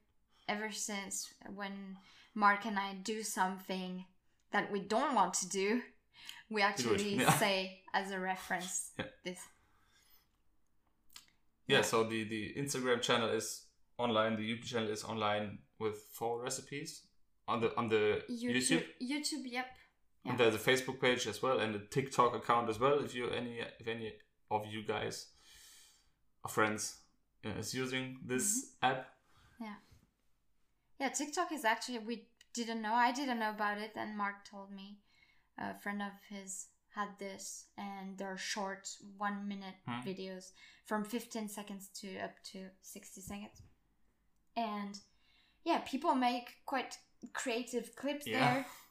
[0.48, 1.98] ever since when
[2.34, 4.06] Mark and I do something
[4.52, 5.82] that we don't want to do,
[6.50, 7.32] we actually Yeah.
[7.40, 9.06] say as a reference Yeah.
[9.24, 9.40] this.
[11.68, 11.82] Yeah, Yeah.
[11.84, 13.66] so the the Instagram channel is
[13.98, 14.36] online.
[14.38, 17.04] The YouTube channel is online with four recipes
[17.48, 18.56] on the on the YouTube.
[18.56, 18.86] YouTube.
[19.02, 19.68] YouTube, yep.
[20.28, 20.32] Yeah.
[20.34, 23.00] And there's a Facebook page as well, and a TikTok account as well.
[23.00, 24.14] If you any if any
[24.52, 25.28] of you guys
[26.44, 26.98] or friends
[27.46, 29.08] uh, is using this app,
[29.60, 29.76] Yeah.
[31.00, 32.94] Yeah, TikTok is actually we didn't know.
[32.94, 35.00] I didn't know about it, and Mark told me.
[35.60, 40.02] A friend of his had this, and they're short, one minute Hmm.
[40.08, 40.52] videos
[40.86, 43.62] from 15 seconds to up to 60 seconds.
[44.56, 45.00] And
[45.64, 46.98] yeah, people make quite
[47.34, 48.40] creative clips Yeah.
[48.40, 48.66] there,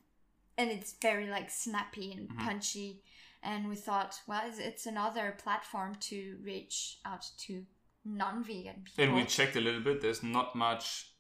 [0.59, 2.39] and it's very like snappy and Mhm.
[2.39, 3.03] punchy.
[3.43, 7.65] And we thought, well, it's, it's another platform to reach out to
[8.05, 9.05] non-vegan people.
[9.05, 10.01] And we checked a little bit.
[10.01, 11.13] There's not much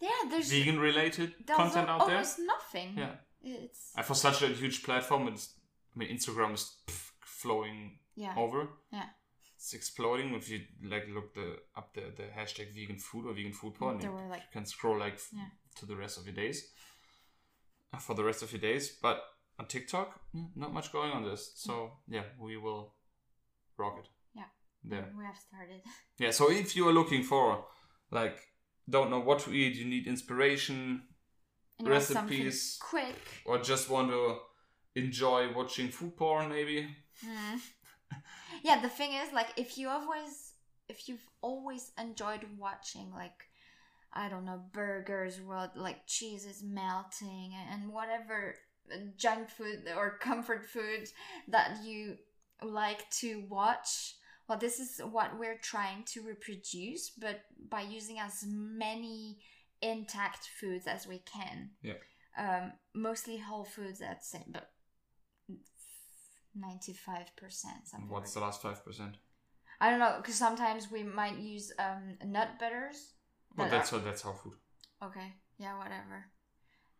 [0.00, 2.16] yeah, there's vegan related content al- out there.
[2.16, 2.98] almost nothing.
[2.98, 3.14] Yeah.
[3.42, 5.54] it's And for such a huge platform, it's,
[5.94, 8.68] I mean, Instagram is pff, flowing yeah, over.
[8.92, 9.06] Yeah.
[9.56, 10.34] It's exploding.
[10.34, 13.98] If you like look the up the, the hashtag vegan food or vegan food porn,
[13.98, 15.46] there you were like can scroll like Yeah.
[15.76, 16.72] to the rest of your days.
[18.00, 19.22] For the rest of your days, but
[19.58, 21.52] on TikTok, mm, not much going on this.
[21.56, 22.94] So yeah, we will
[23.76, 24.08] rock it.
[24.34, 24.44] Yeah.
[24.84, 25.08] There.
[25.16, 25.82] we have started.
[26.18, 26.30] Yeah.
[26.30, 27.64] So if you are looking for
[28.10, 28.38] like
[28.88, 31.02] don't know what to eat, you need inspiration,
[31.78, 32.78] And you want something Recipes.
[32.80, 33.16] quick.
[33.46, 34.38] or just want to
[34.94, 36.88] enjoy watching food porn, maybe.
[37.24, 37.60] Mm.
[38.62, 40.52] yeah, the thing is, like, if you always,
[40.88, 43.44] if you've always enjoyed watching, like,
[44.14, 48.54] I don't know, burgers, where like cheese is melting and whatever
[49.16, 51.08] junk food or comfort food
[51.48, 52.16] that you
[52.62, 54.16] like to watch.
[54.48, 57.40] Well, this is what we're trying to reproduce, but
[57.70, 59.38] by using as many
[59.80, 61.70] intact foods as we can.
[61.82, 61.94] Yeah.
[62.36, 64.70] Um, mostly whole foods, I'd say, but
[66.54, 67.86] ninety-five percent.
[67.86, 68.10] Something.
[68.10, 69.16] What's like the last five percent?
[69.80, 73.14] I don't know, because sometimes we might use um, nut butters.
[73.56, 74.54] Well, that that's are- how that's how food.
[75.02, 75.34] okay.
[75.58, 76.26] Yeah, whatever.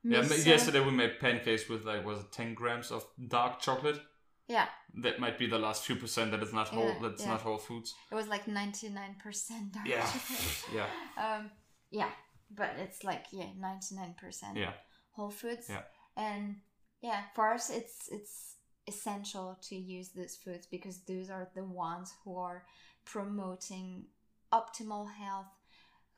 [0.04, 4.00] Yeah, Miso- yesterday we made pancakes with like was it ten grams of dark chocolate.
[4.48, 4.66] Yeah,
[5.02, 6.84] That might be the last few percent that is not whole.
[6.88, 7.28] Yeah, that's yeah.
[7.30, 7.94] not whole foods.
[8.10, 10.64] it was like ninety-nine percent dark Yeah, chocolate.
[10.74, 10.88] yeah,
[11.36, 11.50] Um,
[11.90, 12.10] yeah,
[12.50, 14.72] but it's like yeah, ninety-nine percent yeah.
[15.12, 15.66] whole foods.
[15.70, 15.82] Yeah.
[16.16, 16.56] And
[17.00, 18.56] yeah, for us, it's it's
[18.88, 22.64] essential to use these foods because those are the ones who are
[23.04, 24.06] promoting
[24.52, 25.46] optimal health,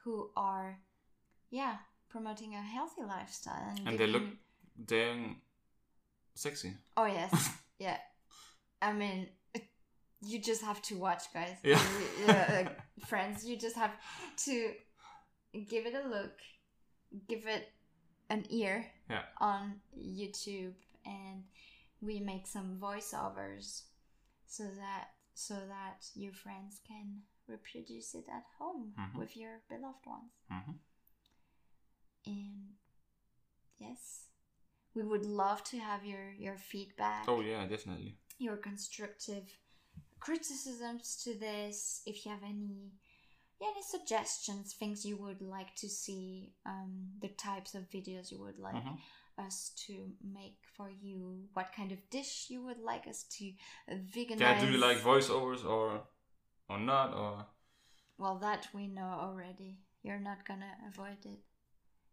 [0.04, 0.78] who are,
[1.50, 1.76] yeah,
[2.08, 4.22] promoting a healthy lifestyle and, And they look
[4.86, 5.36] damn
[6.34, 6.74] sexy.
[6.96, 7.96] Oh yes, yeah.
[8.82, 9.28] I mean,
[10.26, 11.56] you just have to watch, guys.
[11.62, 11.80] Yeah.
[12.28, 12.64] Uh,
[13.06, 13.92] friends, you just have
[14.44, 14.72] to
[15.68, 16.32] give it a look,
[17.28, 17.68] give it
[18.30, 19.22] an ear Yeah.
[19.40, 20.74] on YouTube,
[21.06, 21.44] and
[22.00, 23.82] we make some voiceovers
[24.46, 29.18] so that so that your friends can reproduce it at home Mhm.
[29.18, 30.32] with your beloved ones.
[30.48, 30.72] hmm
[32.26, 32.74] And
[33.78, 34.26] yes,
[34.94, 38.16] we would love to have your your feedback Oh yeah, definitely.
[38.38, 39.44] your constructive
[40.20, 42.92] criticisms to this if you have any
[43.60, 48.40] yeah, any suggestions things you would like to see um, the types of videos you
[48.40, 48.98] would like Mhm.
[49.38, 53.52] us to make for you what kind of dish you would like us to
[54.14, 56.02] veganize Yeah, do you like voiceovers or
[56.68, 57.46] or not or
[58.18, 61.38] well that we know already you're not gonna avoid it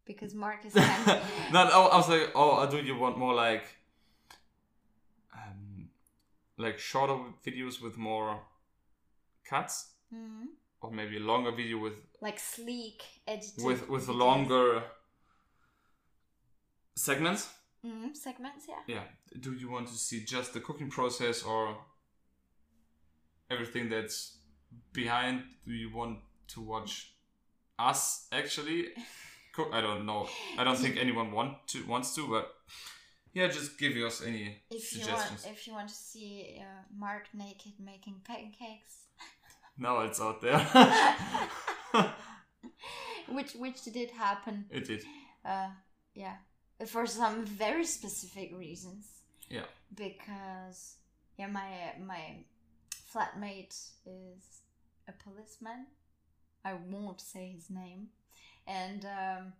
[0.05, 0.75] because mark is
[1.51, 1.69] not?
[1.73, 3.63] Oh, I was like, oh, do you want more like
[5.33, 5.89] um
[6.57, 8.39] like shorter videos with more
[9.49, 10.47] cuts, Mhm.
[10.81, 14.17] or maybe a longer video with like sleek edited with with videos.
[14.17, 14.83] longer
[16.95, 17.49] segments?
[17.83, 19.03] Mhm, segments yeah Yeah.
[19.39, 21.77] Do you want to see just the cooking process or
[23.49, 24.37] everything that's
[24.93, 25.43] behind?
[25.65, 26.19] Do you want
[26.49, 27.13] to watch
[27.79, 28.87] us actually
[29.53, 29.69] cook?
[29.73, 30.27] I don't know.
[30.57, 32.53] I don't think anyone want to wants to, but
[33.33, 35.43] yeah, just give us any if you suggestions.
[35.45, 39.07] want if you want to see uh, Mark naked making pancakes,
[39.77, 40.59] Now it's out there.
[43.29, 45.03] which which did happen, it did.
[45.45, 45.69] uh,
[46.13, 46.35] yeah,
[46.85, 49.07] for some very specific reasons.
[49.49, 49.65] Yeah.
[49.95, 50.95] Because
[51.37, 52.43] yeah, my my
[53.13, 54.60] flatmate is
[55.11, 55.87] a policeman.
[56.63, 58.09] I won't say his name,
[58.67, 59.53] and um,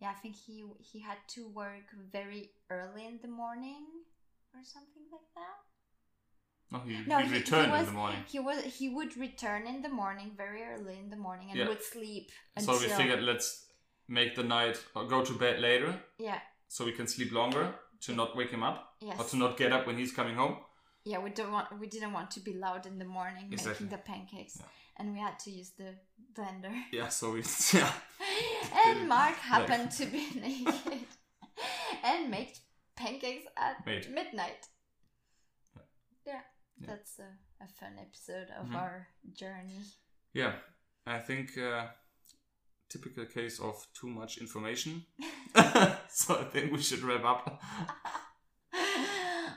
[0.00, 3.84] yeah, I think he he had to work very early in the morning
[4.54, 5.58] or something like that.
[6.72, 8.24] No, he, No, he, he- he returned was- in the morning.
[8.34, 11.68] He was he would return in the morning, very early in the morning, and Yeah.
[11.68, 13.48] would sleep So until we figured let's
[14.08, 17.64] make the night or go to bed later yeah so we can sleep longer
[18.04, 20.56] to not wake him up yes or to not get up when he's coming home.
[21.04, 23.72] Yeah we don't want we didn't want to be loud in the morning Exactly.
[23.86, 24.66] making the pancakes, Yeah.
[24.98, 25.94] and we had to use the
[26.36, 26.72] blender.
[26.92, 27.42] Yeah, so we
[27.72, 27.92] yeah.
[28.86, 31.06] and Mark happened to be naked
[32.04, 32.56] and make
[32.96, 34.10] pancakes at Made.
[34.10, 34.66] midnight.
[36.26, 36.40] Yeah.
[36.78, 38.76] Yeah, that's a, a fun episode of Mhm.
[38.76, 39.82] our journey.
[40.34, 40.54] Yeah,
[41.06, 41.86] I think uh,
[42.88, 45.04] typical case of too much information.
[46.08, 47.60] so I think we should wrap up.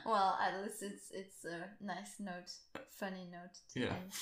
[0.06, 2.50] Well, at least it's it's a nice note,
[2.90, 3.56] funny note.
[3.72, 3.94] To Yeah.
[3.96, 4.12] End.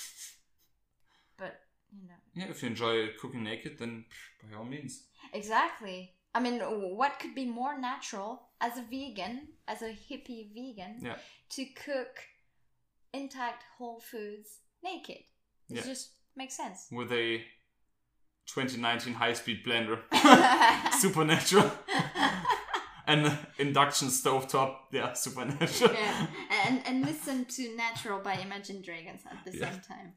[1.37, 1.61] But
[1.93, 4.05] you know, Yeah, if you enjoy cooking naked, then
[4.43, 5.07] by all means.
[5.32, 6.14] exactly.
[6.37, 6.59] I mean,
[6.97, 11.18] what could be more natural as a vegan, as a hippie vegan, Yeah.
[11.51, 12.14] to cook
[13.12, 15.18] intact whole foods naked?
[15.70, 15.82] It Yeah.
[15.82, 16.89] just makes sense.
[16.91, 17.45] With a
[18.47, 20.03] 2019 high-speed blender,
[21.01, 21.70] supernatural,
[23.07, 25.93] and the induction stovetop, yeah, supernatural.
[25.93, 26.27] yeah,
[26.67, 29.71] and and listen to "Natural" by Imagine Dragons at the Yeah.
[29.71, 30.13] same time.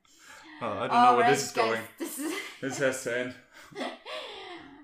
[0.61, 1.81] Oh, I don't know where Alright, this is going.
[1.99, 3.35] This is This has to end.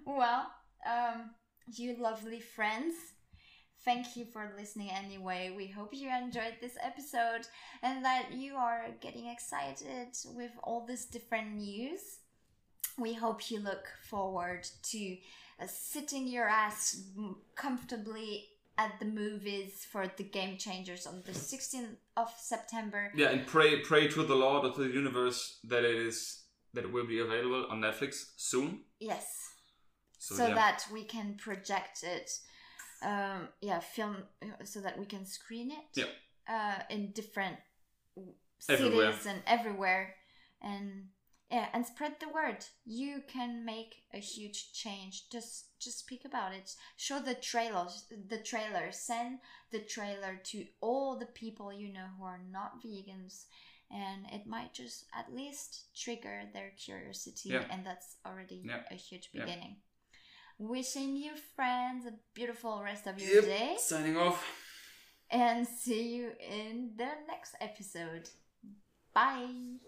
[0.06, 0.48] well,
[0.86, 1.32] um,
[1.76, 2.96] you lovely friends.
[3.86, 5.54] Thank you for listening anyway.
[5.56, 7.48] We hope you enjoyed this episode
[7.82, 12.00] and that you are getting excited with all this different news.
[12.98, 15.18] We hope you look forward to
[15.68, 17.02] sitting your ass
[17.56, 18.48] comfortably
[18.78, 23.12] at the movies for the Game Changers on the 16th of September.
[23.16, 26.44] Yeah, and pray pray to the Lord of the universe that it is
[26.74, 28.82] that it will be available on Netflix soon.
[29.00, 29.26] Yes.
[30.18, 30.56] So, so yeah.
[30.56, 32.30] that we can project it
[33.04, 36.06] um yeah film uh, so that we can screen it Yeah.
[36.56, 37.58] uh in different
[38.16, 38.34] w-
[38.70, 39.12] Everywhere.
[39.12, 40.16] cities and everywhere
[40.62, 41.10] and
[41.54, 42.60] yeah and spread the word.
[42.86, 45.14] You can make a huge change.
[45.36, 46.68] Just just speak about it.
[47.06, 47.94] Show the trailers
[48.34, 48.86] the trailer.
[48.92, 49.32] Send
[49.72, 53.36] the trailer to all the people you know who are not vegans
[53.92, 55.72] and it might just at least
[56.04, 57.66] trigger their curiosity Yeah.
[57.72, 58.84] and that's already Yeah.
[58.96, 59.46] a huge Yeah.
[59.46, 59.76] beginning.
[60.58, 63.76] Wishing you friends a beautiful rest of your Yep, day.
[63.80, 64.42] Signing off.
[65.30, 68.26] and see you in the next episode.
[69.14, 69.80] Bye